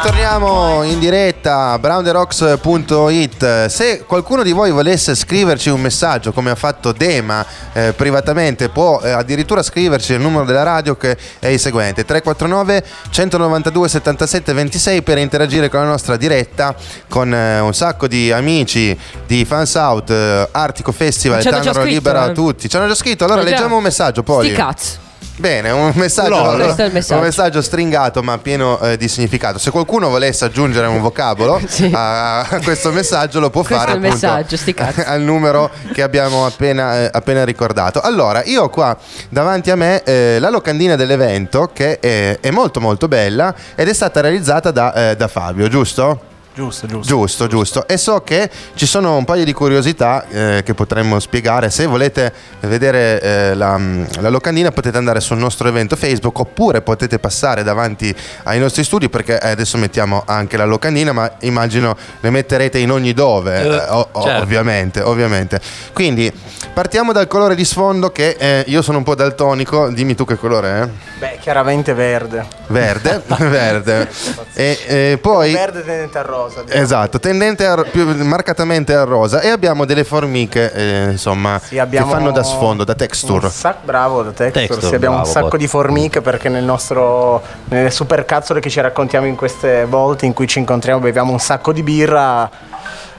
[0.00, 3.66] E torniamo in diretta a brownderocks.it.
[3.66, 7.44] Se qualcuno di voi volesse scriverci un messaggio come ha fatto Dema
[7.74, 12.82] eh, privatamente, può eh, addirittura scriverci il numero della radio che è il seguente: 349
[13.10, 16.74] 192 77 26 per interagire con la nostra diretta
[17.06, 22.32] con eh, un sacco di amici di Fans Out, eh, Artico Festival, scritto, Libera eh.
[22.32, 22.70] tutti.
[22.70, 23.50] Ci hanno già scritto, allora già.
[23.50, 24.46] leggiamo un messaggio poi.
[24.46, 25.08] Sti cazzo.
[25.40, 26.54] Bene, un messaggio,
[26.92, 27.14] messaggio.
[27.14, 29.56] un messaggio stringato ma pieno eh, di significato.
[29.56, 31.58] Se qualcuno volesse aggiungere un vocabolo
[31.92, 34.56] a, a questo messaggio lo può Questo fare è il appunto messaggio,
[35.06, 38.02] al numero che abbiamo appena, eh, appena ricordato.
[38.02, 38.94] Allora, io ho qua
[39.30, 43.94] davanti a me eh, la locandina dell'evento che è, è molto molto bella ed è
[43.94, 46.28] stata realizzata da, eh, da Fabio, giusto?
[46.60, 47.06] Giusto, giusto.
[47.08, 47.88] Giusto, giusto.
[47.88, 51.70] E so che ci sono un paio di curiosità eh, che potremmo spiegare.
[51.70, 52.30] Se volete
[52.60, 53.80] vedere eh, la,
[54.20, 59.08] la locandina potete andare sul nostro evento Facebook oppure potete passare davanti ai nostri studi
[59.08, 63.66] perché eh, adesso mettiamo anche la locandina, ma immagino le metterete in ogni dove, Eh,
[63.66, 64.42] eh, o- certo.
[64.42, 65.58] ovviamente, ovviamente.
[65.94, 66.30] Quindi
[66.74, 70.36] partiamo dal colore di sfondo che eh, io sono un po' daltonico, dimmi tu che
[70.36, 70.88] colore è?
[71.20, 72.44] Beh, chiaramente verde.
[72.66, 74.08] Verde, verde.
[74.52, 75.52] E poi...
[75.52, 76.48] Verde tendente al rosa.
[76.64, 76.82] Diciamo.
[76.82, 82.12] Esatto, tendente a- più marcatamente al rosa e abbiamo delle formiche eh, insomma abbiamo- che
[82.12, 83.46] fanno da sfondo, da texture.
[83.46, 85.58] Un sac- bravo da Texture, Texture, sì, abbiamo un bravo, sacco Bot.
[85.58, 90.32] di formiche perché nel nostro nelle super cazzole che ci raccontiamo in queste volte in
[90.32, 92.50] cui ci incontriamo beviamo un sacco di birra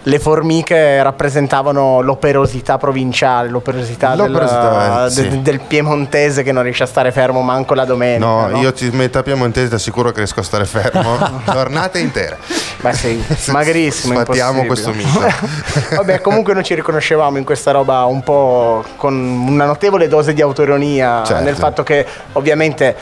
[0.04, 5.42] le formiche rappresentavano l'operosità provinciale, l'operosità, del- L'operosità, eh, de- sì.
[5.42, 8.26] del, piemontese che non riesce a stare fermo manco la domenica.
[8.26, 8.58] No, no?
[8.60, 12.38] io ti metà piemontese ti assicuro che riesco a stare fermo giornate intere.
[12.82, 14.14] Beh sì, magrissimo.
[14.16, 15.20] Sfattiamo questo mito.
[15.96, 20.42] Vabbè, comunque noi ci riconoscevamo in questa roba un po' con una notevole dose di
[20.42, 21.44] autoironia Certo.
[21.44, 22.96] nel fatto che ovviamente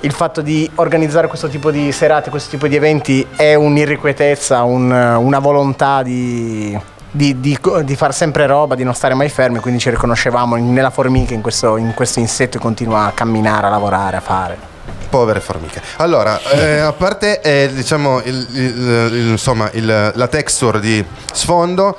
[0.00, 4.90] il fatto di organizzare questo tipo di serate, questo tipo di eventi è un'irrequietezza, un-
[4.90, 6.32] una volontà di,
[7.10, 10.90] di, di- di far sempre roba, di non stare mai fermi, quindi ci riconoscevamo nella
[10.90, 14.56] formica, in questo, in questo insetto che continua a camminare, a lavorare, a fare.
[15.08, 15.80] Povere formiche.
[15.98, 21.96] Allora, eh, a parte eh, diciamo il- il- il- insomma, la texture di sfondo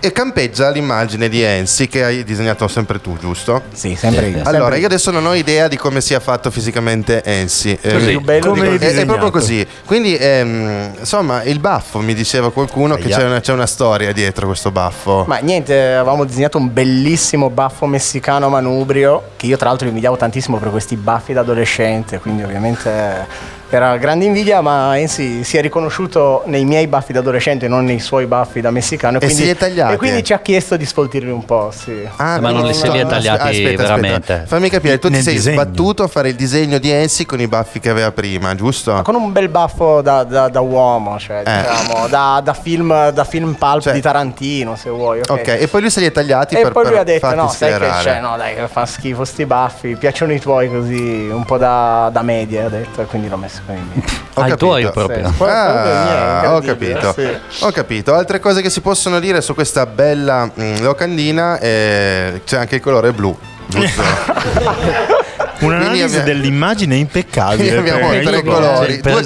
[0.00, 3.62] e campeggia l'immagine di Ensi che hai disegnato sempre tu, giusto?
[3.72, 4.38] Sì, sempre io.
[4.44, 7.78] Allora, Sempre io adesso non ho idea di come sia fatto fisicamente Ensi.
[7.80, 8.06] Eh, Così.
[8.06, 9.66] Più bello come di è, è proprio così.
[9.84, 13.16] Quindi, ehm, insomma, il baffo mi diceva qualcuno che Aia.
[13.16, 15.24] c'è una, c'è una storia dietro questo baffo.
[15.26, 20.58] Ma niente, avevamo disegnato un bellissimo baffo messicano manubrio, che io tra l'altro invidiavo tantissimo
[20.58, 26.42] per questi baffi da adolescente, quindi ovviamente era grande invidia, ma Ensi si è riconosciuto
[26.46, 29.18] nei miei baffi da adolescente, non nei suoi baffi da messicano.
[29.18, 29.94] E quindi, si è tagliati?
[29.94, 32.06] e quindi ci ha chiesto di sfoltirli un po', sì.
[32.16, 34.44] Ah, Ma non li se li ha tagliati veramente.
[34.46, 35.60] Fammi capire, tu ti sei disegno.
[35.62, 39.00] sbattuto a fare il disegno di Ensi con i baffi che aveva prima, giusto?
[39.02, 41.60] Con un bel baffo da, da- da uomo, cioè, Eh.
[41.62, 45.20] diciamo, da, da film, da film pulp di Tarantino, se vuoi.
[45.20, 45.30] ok.
[45.30, 47.34] Ok, e poi lui se li è tagliati E per, poi lui per ha detto:
[47.34, 48.20] No, sai che c'è?
[48.20, 49.96] No, dai, che fa schifo sti baffi.
[49.96, 52.66] Piacciono i tuoi così, un po' da, da media.
[52.66, 54.02] Ha detto, e quindi l'ho messo con i miei.
[54.34, 54.56] Ho i capito.
[54.56, 55.32] tuoi proprio.
[55.36, 57.12] Sì, Ah, ho capito.
[57.16, 57.28] sì.
[57.64, 58.14] Ho capito.
[58.14, 62.80] Altre cose che si possono dire su questa bella mm, locandina eh, c'è anche il
[62.80, 63.36] colore blu.
[63.66, 64.02] Giusto?
[65.60, 67.76] Un'analisi abbiamo- dell'immagine impeccabile.
[67.76, 69.22] Abbiamo tre io- colori, il due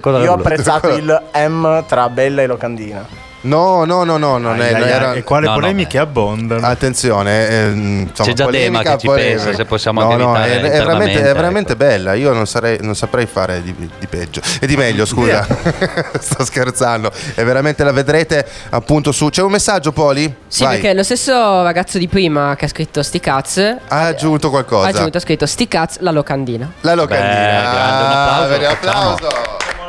[0.00, 0.22] colori.
[0.22, 3.04] Io ho apprezzato il M tra bella e locandina.
[3.44, 5.98] No, no, no, no, non è, Ai, ai, era- ai, e quale No, no, polemiche
[5.98, 6.64] abbondano?
[6.66, 9.42] Attenzione, ehm, insomma, C'è già polemica, che ci polemica.
[9.42, 12.12] pensa, se possiamo no, no, è, è veramente, è internamente, veramente bella.
[12.14, 15.04] Io non, sarei, non saprei fare di, di peggio e di meglio.
[15.06, 15.44] Scusa,
[16.20, 17.10] sto scherzando.
[17.34, 19.28] È veramente la vedrete appunto su.
[19.28, 20.32] C'è un messaggio, Poli?
[20.46, 20.78] Sì, Vai.
[20.78, 24.86] perché lo stesso ragazzo di prima che ha scritto sti cazz ha aggiunto qualcosa.
[24.86, 26.70] ha aggiunto, ha scritto sti cazz la locandina.
[26.82, 27.28] La locandina.
[27.28, 29.10] Beh, grande, un applauso, Ah, vero facciamo.
[29.14, 29.36] applauso.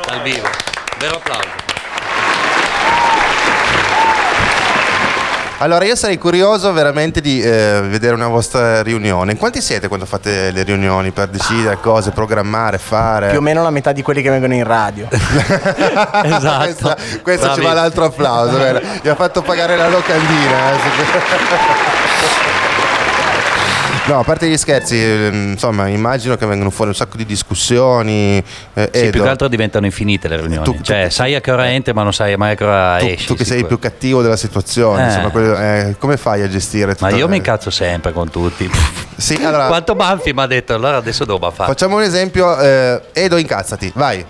[0.08, 0.48] Dal vivo.
[0.98, 1.63] Vero applauso.
[5.58, 9.32] Allora, io sarei curioso veramente di eh, vedere una vostra riunione.
[9.32, 13.30] In quanti siete quando fate le riunioni per decidere cose, programmare, fare?
[13.30, 15.08] Più o meno la metà di quelli che vengono in radio.
[15.10, 16.64] esatto.
[16.64, 18.58] Questa, questo ci va l'altro applauso.
[19.00, 20.72] Gli ha fatto pagare la locandina.
[20.72, 20.76] eh,
[24.06, 28.36] No, a parte gli scherzi, ehm, insomma, immagino che vengano fuori un sacco di discussioni.
[28.74, 30.62] eh, Sì, Edo, più che altro diventano infinite le riunioni.
[30.62, 32.98] Tu- tu- cioè, sai a che ora entri, ma non sai mai a che ora
[32.98, 33.26] tu, esci.
[33.26, 35.06] tu che sei il più cattivo della situazione, Eh.
[35.06, 37.06] insomma, quello- eh, come fai a gestire tutto?
[37.10, 38.70] Ma io mi incazzo sempre con tutti.
[39.16, 41.70] Sì, allora- Quanto Banfi mi ha detto, allora adesso devo fare.
[41.70, 44.22] Facciamo un esempio, eh, Edo, incazzati, vai.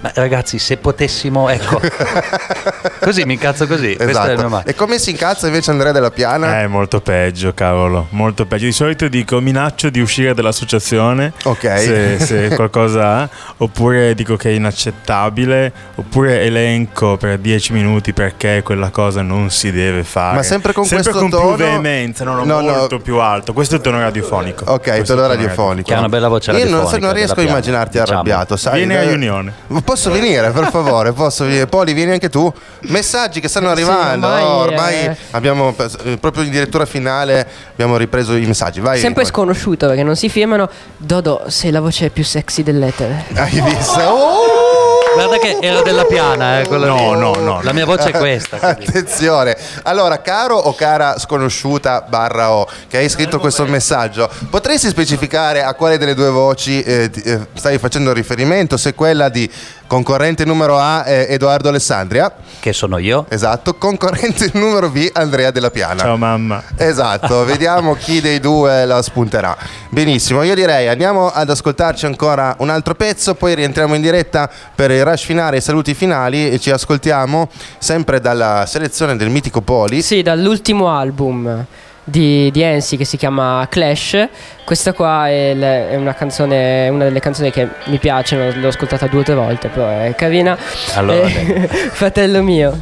[0.00, 1.80] Ma ragazzi, se potessimo, ecco.
[3.00, 3.96] così mi incazzo così.
[3.96, 4.62] Questo è il Esatto.
[4.68, 6.60] E come si incazza invece Andrea Della Piana?
[6.60, 8.66] È molto peggio, cavolo, molto peggio.
[8.66, 11.78] Di solito dico minaccio di uscire dall'associazione Ok.
[11.78, 18.62] se, se qualcosa ha, oppure dico che è inaccettabile, oppure elenco per 10 minuti perché
[18.62, 20.36] quella cosa non si deve fare.
[20.36, 21.54] Ma sempre con questo con tono?
[21.56, 22.72] più veemenza, no, no, No, no.
[22.76, 23.52] molto più alto.
[23.52, 24.64] Questo è il tono radiofonico.
[24.70, 25.88] Ok, Questo tono radiofonico.
[25.88, 28.12] Che ha una bella voce Io non, non riesco a immaginarti diciamo.
[28.12, 28.76] arrabbiato, sai?
[28.78, 29.52] Vieni a Eh, riunione.
[29.88, 31.12] Posso venire, per favore?
[31.12, 31.64] Posso venire?
[31.64, 32.52] Poli, vieni anche tu.
[32.88, 34.26] Messaggi che stanno arrivando.
[34.26, 35.16] ormai, oh, ormai eh.
[35.30, 35.74] abbiamo
[36.04, 38.80] eh, proprio in direttura finale abbiamo ripreso i messaggi.
[38.80, 38.98] Vai.
[38.98, 39.34] Sempre Poli.
[39.34, 40.68] sconosciuto perché non si firmano.
[40.98, 43.24] Dodo, sei la voce più sexy dell'etere.
[43.32, 43.96] Hai visto?
[44.28, 44.98] Oh!
[45.14, 47.60] Guarda che era della piana, eh, No, no, no.
[47.62, 48.58] La mia voce è questa.
[48.58, 48.86] quindi.
[48.86, 55.64] Attenzione, allora, caro o cara sconosciuta barra O che hai scritto questo messaggio, potresti specificare
[55.64, 58.76] a quale delle due voci eh, eh, stai facendo riferimento?
[58.76, 59.50] Se quella di
[59.88, 63.26] concorrente numero A è Edoardo Alessandria, Che sono io.
[63.30, 66.02] esatto, concorrente numero B Andrea Della Piana.
[66.02, 66.62] Ciao mamma.
[66.76, 69.56] Esatto, vediamo chi dei due la spunterà.
[69.88, 74.90] Benissimo, io direi andiamo ad ascoltarci ancora un altro pezzo, poi rientriamo in diretta per
[74.92, 79.62] il rush finale e i saluti finali e ci ascoltiamo sempre dalla selezione del mitico
[79.62, 80.02] Poli.
[80.02, 81.64] Sì, dall'ultimo album
[82.08, 84.28] di, di Ensi che si chiama Clash.
[84.64, 89.06] Questa qua è, il- è una canzone, una delle canzoni che mi piacciono, l'ho ascoltata
[89.06, 90.56] due o tre volte, però è carina.
[90.94, 92.76] Allora, Eh, fratello mio.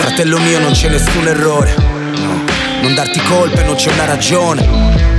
[0.00, 2.44] Fratello mio non c'è nessun errore No.
[2.82, 4.62] Non darti colpe non c'è una ragione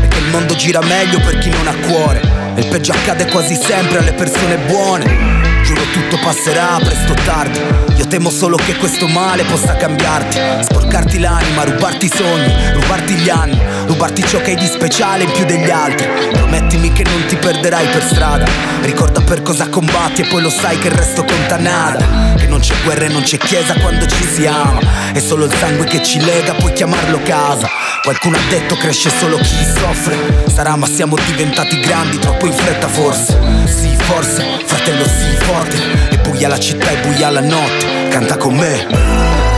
[0.04, 2.20] È che il mondo gira meglio per chi non ha cuore
[2.56, 5.39] E il peggio accade quasi sempre alle persone buone
[5.80, 7.60] Giuro tutto passerà presto o tardi.
[7.96, 10.38] Io temo solo che questo male possa cambiarti.
[10.62, 15.32] Sporcarti l'anima, rubarti i sogni Rubarti gli anni Rubarti ciò che hai di speciale in
[15.32, 16.08] più degli altri.
[16.34, 18.46] Promettimi che non ti perderai per strada.
[18.82, 22.36] Ricorda per cosa combatti e poi lo sai che il resto conta nada.
[22.36, 24.80] Che non c'è guerra e non c'è chiesa quando ci si ama.
[25.14, 27.70] È solo il sangue che ci lega, puoi chiamarlo casa.
[28.04, 30.44] Qualcuno ha detto cresce solo chi soffre.
[30.54, 33.38] Sarà ma siamo diventati grandi troppo in fretta forse.
[33.66, 35.69] Sì forse, fratello sì forte
[36.10, 38.08] E buia la città e buia la notte.
[38.10, 39.49] Canta con me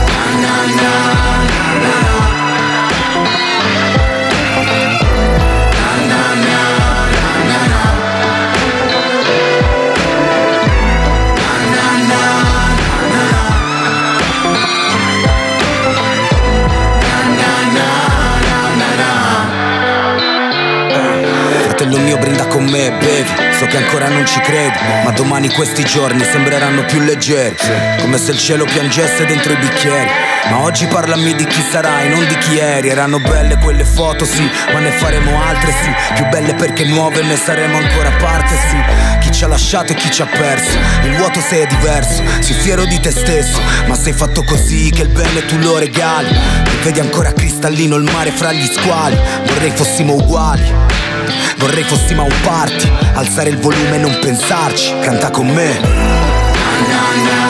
[25.42, 27.56] Domani questi giorni sembreranno più leggeri
[27.98, 30.08] Come se il cielo piangesse dentro i bicchieri.
[30.50, 32.88] Ma oggi parlami di chi sarai, non di chi eri.
[32.88, 36.14] Erano belle quelle foto, sì Ma ne faremo altre, sì.
[36.14, 38.76] Più belle perché nuove ne saremo ancora parte, sì.
[39.18, 42.22] Chi ci ha lasciato e chi ci ha perso Il vuoto se è diverso.
[42.38, 46.28] Sii fiero di te stesso Ma sei fatto così che il bene tu lo regali.
[46.30, 51.10] E vedi ancora cristallino il mare fra gli squali Vorrei fossimo uguali
[51.56, 55.80] Vorrei fossimo a un party, alzare il volume e non pensarci, canta con me.
[55.80, 57.41] Poi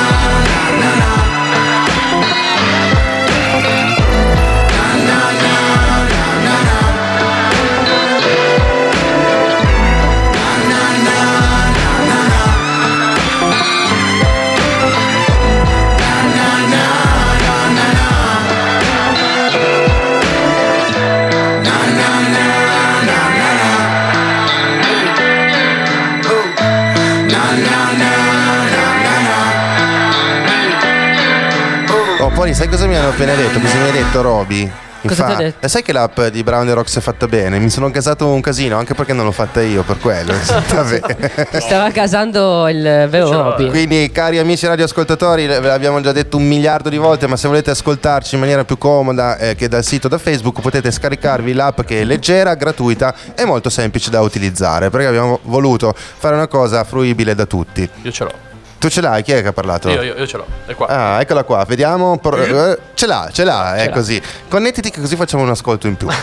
[32.63, 33.59] sai cosa mi hanno appena detto?
[33.59, 34.71] Cosa mi ha detto Roby?
[35.05, 35.67] Cosa ti ha detto?
[35.67, 37.59] "Eh, sai che l'app di Brown the Rocks è fatta bene?
[37.59, 40.31] Mi sono casato un casino, anche perché non l'ho fatta io, per quello.
[40.39, 43.69] Ti stava casando il vero Robby.
[43.69, 47.73] Quindi, cari amici radioascoltatori, ve l'abbiamo già detto un miliardo di volte, ma se volete
[47.73, 52.03] ascoltarci in maniera più comoda eh, che dal sito da Facebook, potete scaricarvi l'app che
[52.03, 57.35] è leggera, gratuita e molto semplice da utilizzare, perché abbiamo voluto fare una cosa fruibile
[57.35, 57.91] da tutti.
[58.03, 58.51] Io ce l'ho.
[58.83, 59.23] Tu ce l'hai?
[59.23, 59.89] Chi è che ha parlato?
[59.91, 60.47] Io, io, io ce l'ho.
[60.67, 60.89] È qua.
[60.89, 62.19] Ah, eccola qua, vediamo.
[62.19, 63.93] por- eh, ce l'ha, ce l'ha, è l'ha.
[63.93, 64.21] così.
[64.49, 66.09] Connettiti che così facciamo un ascolto in più.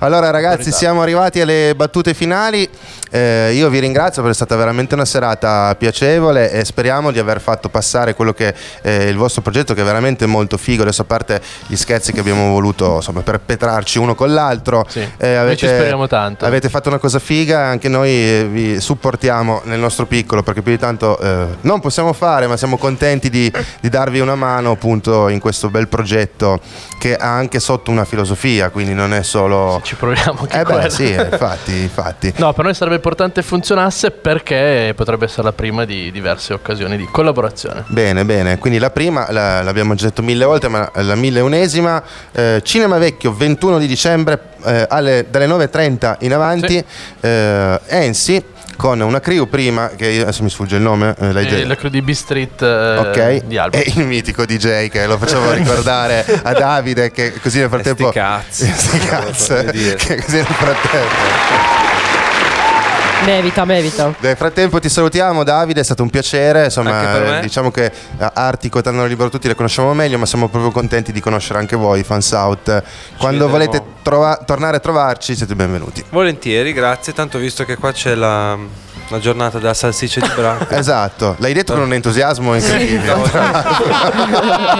[0.00, 2.68] allora ragazzi, siamo arrivati alle battute finali.
[3.12, 7.40] Eh, io vi ringrazio perché è stata veramente una serata piacevole e speriamo di aver
[7.40, 10.82] fatto passare quello che è il vostro progetto che è veramente molto figo.
[10.82, 14.86] Adesso a parte gli scherzi che abbiamo voluto insomma, perpetrarci uno con l'altro.
[15.16, 16.44] eh, noi ci speriamo tanto.
[16.44, 20.72] Avete fatto una cosa figa, anche noi eh, vi supportiamo nel nostro piccolo perché più
[20.72, 23.50] di tanto eh, non possiamo fare, ma siamo contenti di,
[23.80, 26.58] di darvi una mano appunto in questo bel progetto
[26.98, 29.80] che ha anche sotto una filosofia, quindi non è solo...
[29.84, 32.32] Ci proviamo anche Eh beh, sì, infatti, infatti.
[32.38, 37.06] No, per noi sarebbe importante funzionasse perché potrebbe essere la prima di diverse occasioni di
[37.10, 37.84] collaborazione.
[37.86, 42.02] Bene, bene, quindi la prima la- l'abbiamo già detto mille volte, ma la milleunesima,
[42.32, 46.84] eh, Cinema Vecchio 21 di dicembre eh, alle- dalle 9.30 in avanti,
[47.20, 48.44] eh, Ensi
[48.80, 51.66] con una crew prima, che io- adesso mi sfugge il nome, eh, l'hai già- E
[51.66, 53.76] la crew di B-Street eh, Ok, di Alba.
[53.76, 58.08] e il mitico DJ che lo facevo ricordare a Davide che così nel frattempo...
[58.08, 58.72] sti cazzi.
[58.72, 59.96] Sti dire.
[59.96, 61.99] che così nel frattempo...
[63.24, 64.14] Mevita, mevita.
[64.20, 68.78] Nel frattempo ti salutiamo Davide, è stato un piacere, insomma eh, diciamo che eh, Artico
[68.78, 72.02] e Tannaro Libero tutti le conosciamo meglio, ma siamo proprio contenti di conoscere anche voi,
[72.02, 72.82] fans out.
[73.18, 76.04] Quando volete trova- tornare a trovarci siete benvenuti.
[76.08, 77.12] Volentieri, grazie.
[77.12, 78.58] Tanto visto che qua c'è la,
[79.10, 80.66] la giornata della salsiccia di Bra.
[80.80, 83.14] Esatto, l'hai detto con un entusiasmo incredibile.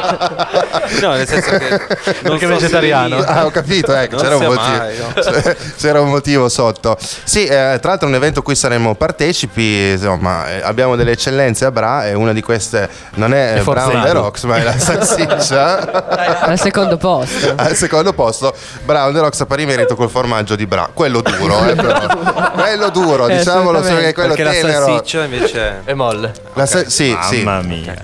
[1.01, 3.17] No, nel senso che non Perché è so se vegetariano.
[3.19, 5.13] lì- Ah, ho capito, ecco, c'era un, motivo, mai, no.
[5.79, 6.97] c'era un motivo sotto.
[7.01, 11.13] Sì, eh, tra l'altro è un evento a cui saremo partecipi, insomma, eh, abbiamo delle
[11.13, 14.07] eccellenze a Bra e una di queste non è È Brown Forzato.
[14.07, 16.41] the Rocks, ma è la salsiccia.
[16.41, 17.53] Al secondo posto.
[17.57, 18.55] Al secondo posto,
[18.85, 20.91] Brown the Rocks a pari merito col formaggio di Bra.
[20.93, 22.51] Quello duro, eh, però.
[22.53, 24.85] quello duro, Eh, diciamolo che quello Perché la tenero.
[24.87, 26.33] salsiccia invece E molle.
[26.55, 27.43] La sa- sì, sì.
[27.43, 27.95] Mamma mia.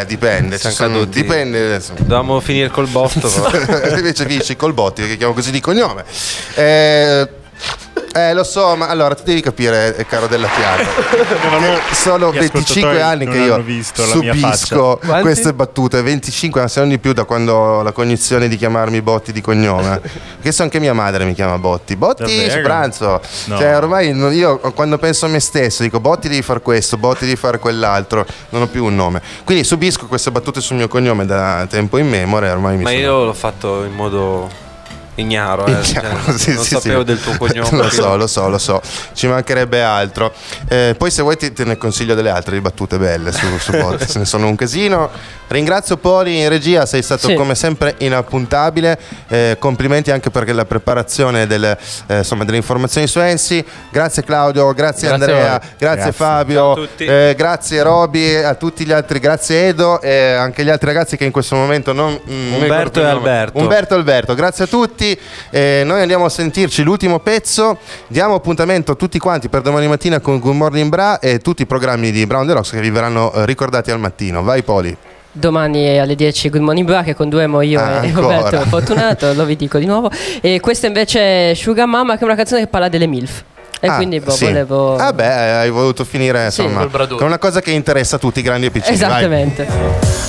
[0.00, 1.80] Eh, dipende, ci Siamo sono- dipende.
[1.98, 3.30] dovevamo finire col botto.
[3.96, 6.04] Invece finisci col Botti, che chiamo così di cognome.
[6.54, 7.28] Eh,
[8.18, 10.82] eh, lo so, ma allora tu devi capire, eh, caro della Piana.
[11.88, 16.02] che sono gli 25 ascoltatori anni che io subisco queste battute.
[16.02, 19.40] 25 anni, se non di più, da quando ho la cognizione di chiamarmi Botti di
[19.40, 20.00] cognome.
[20.40, 21.96] che so anche mia madre mi chiama Botti.
[21.96, 23.20] Botti su pranzo.
[23.46, 23.58] No.
[23.58, 27.36] Cioè, ormai io quando penso a me stesso dico Botti devi fare questo, Botti devi
[27.36, 28.26] fare quell'altro.
[28.50, 29.22] Non ho più un nome.
[29.44, 32.52] Quindi subisco queste battute sul mio cognome da tempo in memoria.
[32.52, 34.66] Ormai mi Ma sono- io l'ho fatto in modo
[35.20, 35.66] ignaro.
[35.66, 37.04] eh, Ignaro, cioè, sì, non sì, sapevo sì.
[37.06, 37.68] del tuo cognome.
[37.76, 38.80] lo so, lo so, lo so.
[39.12, 40.32] Ci mancherebbe altro.
[40.68, 43.72] Eh, poi se vuoi ti- te ne consiglio delle altre di battute belle su, su
[43.76, 45.10] Botti, ce ne sono un casino.
[45.48, 47.34] Ringrazio Poli in regia, sei stato Sì.
[47.34, 48.98] come sempre inappuntabile.
[49.28, 51.64] Eh, complimenti anche per la preparazione del,
[52.06, 53.64] eh, insomma, delle informazioni su Ensi.
[53.90, 56.12] Grazie Claudio, grazie, Grazie Andrea, grazie, Grazie.
[56.12, 57.04] Fabio, Ciao a tutti.
[57.04, 61.24] eh, grazie Roby, a tutti gli altri, grazie Edo e anche gli altri ragazzi che
[61.24, 62.12] in questo momento non...
[62.12, 63.08] mm, non mi ricordo Umberto il e.
[63.10, 63.58] Alberto.
[63.58, 65.07] Umberto e Alberto, grazie a tutti.
[65.50, 67.78] Eh, noi andiamo a sentirci l'ultimo pezzo.
[68.08, 71.66] Diamo appuntamento a tutti quanti per domani mattina con Good Morning Bra e tutti i
[71.66, 74.42] programmi di Brown the Rocks che vi verranno eh, ricordati al mattino.
[74.42, 74.96] Vai Poli.
[75.30, 78.38] Domani alle 10 Good Morning Bra che conduemo io Ah, e ancora.
[78.38, 80.10] Roberto Fortunato, lo vi dico di nuovo.
[80.40, 83.44] E questa invece è Sugar Mama che è una canzone che parla delle MILF.
[83.80, 84.44] E Ah, quindi boh, sì.
[84.46, 84.96] volevo...
[84.96, 85.26] Ah beh,
[85.58, 86.62] hai voluto finire Sì.
[86.62, 87.18] insomma Bradone.
[87.18, 88.96] con una cosa che interessa a tutti, grandi e piccini.
[88.98, 89.08] vai.
[89.08, 89.66] Esattamente.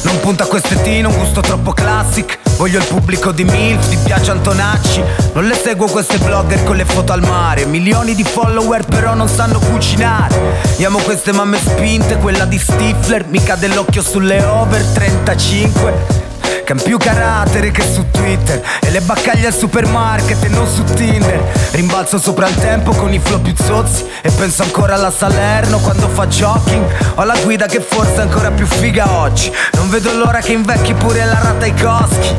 [0.02, 4.32] Non punta a quest'ettino, un gusto troppo classic Voglio il pubblico di MILF, di piace
[4.32, 5.02] Antonacci
[5.34, 9.28] Non le seguo queste blogger con le foto al mare Milioni di follower però non
[9.28, 10.36] sanno cucinare
[10.78, 16.29] Io amo queste mamme spinte, quella di Stifler Mi cade l'occhio sulle over 35
[16.70, 18.62] che han più carattere che su Twitter.
[18.82, 21.42] E le baccaglie al supermarket e non su Tinder.
[21.72, 24.06] Rimbalzo sopra il tempo con i flow più zozzi.
[24.22, 26.86] E penso ancora alla Salerno quando fa jogging.
[27.16, 29.52] Ho la guida che forse è ancora più figa oggi.
[29.74, 32.36] Non vedo l'ora che invecchi pure la rata ai coschi.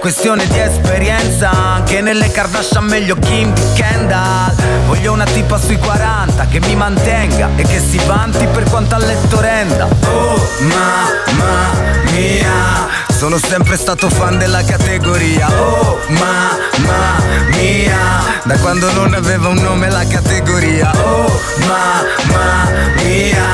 [0.00, 4.52] Questione di esperienza Anche nelle Kardashian meglio Kim di Kendall.
[4.86, 8.98] Voglio una tipa sui 40 che mi mantenga E che si vanti per quanto a
[8.98, 9.86] letto renda.
[9.86, 11.70] Oh mamma
[12.10, 15.46] mia sono sempre stato fan della categoria.
[15.48, 17.22] Oh mamma
[17.56, 18.40] mia.
[18.42, 20.90] Da quando non aveva un nome la categoria.
[21.04, 23.44] Oh mamma mia.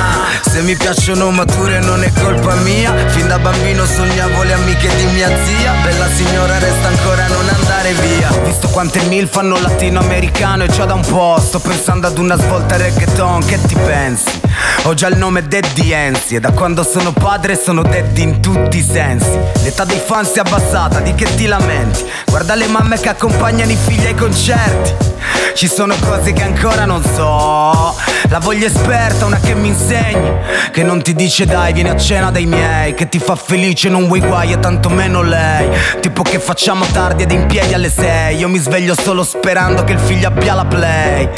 [0.41, 2.95] Se mi piacciono mature non è colpa mia.
[3.09, 5.75] Fin da bambino sognavo le amiche di mia zia.
[5.83, 8.31] Bella signora resta ancora a non andare via.
[8.45, 12.77] Visto quante mil fanno latinoamericano e già da un po' Sto pensando ad una svolta
[12.77, 14.41] reggaeton, che ti pensi?
[14.85, 18.79] Ho già il nome Daddy Enzi E da quando sono padre sono dead in tutti
[18.79, 22.05] i sensi L'età dei fan si è abbassata, di che ti lamenti?
[22.27, 25.07] Guarda le mamme che accompagnano i figli ai concerti.
[25.55, 27.97] Ci sono cose che ancora non so.
[28.29, 30.31] La voglio esperta, una che mi insegni
[30.71, 34.07] Che non ti dice dai vieni a cena dai miei Che ti fa felice non
[34.07, 35.69] vuoi guai e tanto meno lei.
[36.01, 38.37] Tipo che facciamo tardi ed in piedi alle sei.
[38.37, 41.29] Io mi sveglio solo sperando che il figlio abbia la play.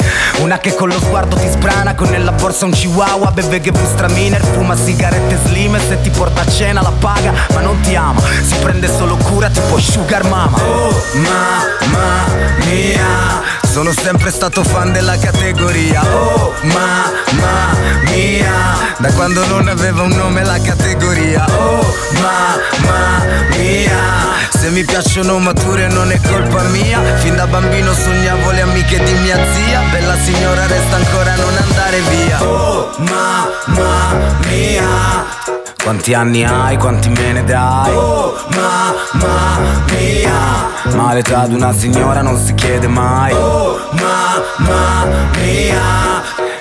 [0.41, 3.71] Una che con lo sguardo ti sprana Con nella borsa un chihuahua Beve che
[4.09, 7.95] Miner Fuma sigarette slim e se ti porta a cena la paga Ma non ti
[7.95, 8.10] ama,
[8.43, 10.57] si prende solo cura tipo sugar mama.
[10.61, 12.25] Oh mamma
[12.65, 13.41] mia.
[13.63, 16.01] Sono sempre stato fan della categoria.
[16.03, 18.51] Oh mamma mia.
[18.97, 21.45] Da quando non aveva un nome la categoria.
[21.49, 23.23] Oh mamma
[23.57, 24.39] mia.
[24.49, 27.01] Se mi piacciono mature non è colpa mia.
[27.17, 29.81] Fin da bambino sognavo le amiche di mia zia.
[29.91, 32.43] Bella signora resta ancora a non andare via.
[32.43, 37.95] Oh mamma mia quanti anni hai, quanti me ne dai?
[37.95, 40.95] Oh, mamma mia.
[40.95, 43.33] Ma l'età di una signora non si chiede mai.
[43.33, 45.05] Oh, mamma
[45.37, 45.81] mia.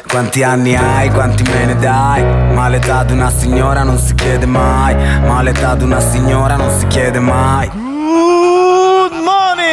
[0.09, 2.25] Quanti anni hai, quanti me ne dai?
[2.53, 4.95] Ma l'età di una signora non si chiede mai.
[5.21, 7.71] Ma l'età di una signora non si chiede mai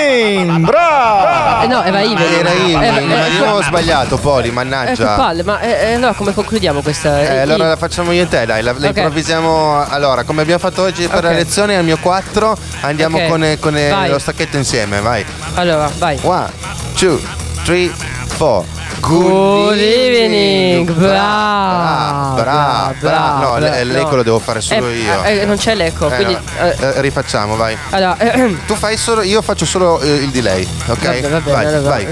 [0.08, 0.66] morning!
[0.66, 1.64] Bravo!
[1.64, 2.24] Eh no, era Iven.
[2.40, 5.16] Era Eh, ma eh, io ho eh, sbagliato, Poli, Eh, che mannaggia.
[5.16, 7.20] palle, ma eh, eh, allora come concludiamo questa?
[7.22, 8.96] Eh, eh, allora la facciamo io e te, dai, la, la Ok.
[8.98, 9.86] improvvisiamo.
[9.90, 11.24] Allora, come abbiamo fatto oggi per Ok.
[11.24, 13.28] la lezione al mio 4, andiamo Ok.
[13.28, 15.26] con, eh, con eh, lo stacchetto insieme, vai.
[15.56, 16.18] Allora, vai.
[16.24, 16.50] One,
[16.96, 17.20] two,
[17.64, 17.92] three,
[18.28, 18.64] four.
[19.00, 23.40] Good evening, Brava, brava, brava, brava.
[23.46, 24.16] No, le- l'eco no.
[24.18, 25.24] lo devo fare solo Eh, io.
[25.24, 26.34] eh, non c'è l'eco, Eh, quindi...
[26.34, 26.66] no.
[26.66, 27.78] eh, Eh, rifacciamo, vai.
[27.92, 28.18] allora,
[28.66, 31.04] Tu fai solo, io faccio solo eh, il delay, ok?
[31.06, 32.08] Vabbè, vabbè, vai, allora, vai.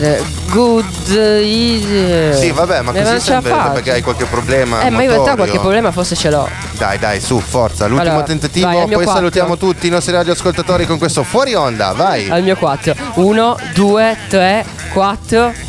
[0.00, 2.32] eh, good evening.
[2.34, 3.70] Sì, vabbè, ma Eh, così faccio.
[3.72, 4.82] perché hai qualche problema.
[4.82, 5.36] Eh, ma in realtà motorio.
[5.36, 6.48] qualche problema forse ce l'ho.
[6.72, 7.86] Dai, dai, su, forza.
[7.86, 12.28] L'ultimo Allora, tentativo, vai, poi salutiamo tutti i nostri radioascoltatori con questo fuori onda, vai.
[12.28, 12.94] Al mio 4.
[13.14, 15.66] 1, 2, 3, 4.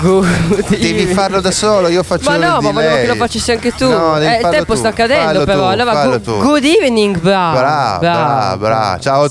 [0.00, 1.14] Good Devi evening.
[1.14, 3.88] farlo da solo, io faccio Ma no, ma volevo che lo facessi anche tu.
[3.88, 5.60] No, eh, il tempo tu, sta cadendo, fallo però.
[5.60, 6.38] tu, allora, good, tu.
[6.38, 7.58] good evening, bravo.
[7.58, 8.98] Brava, brava, brava.
[8.98, 9.28] Ciao a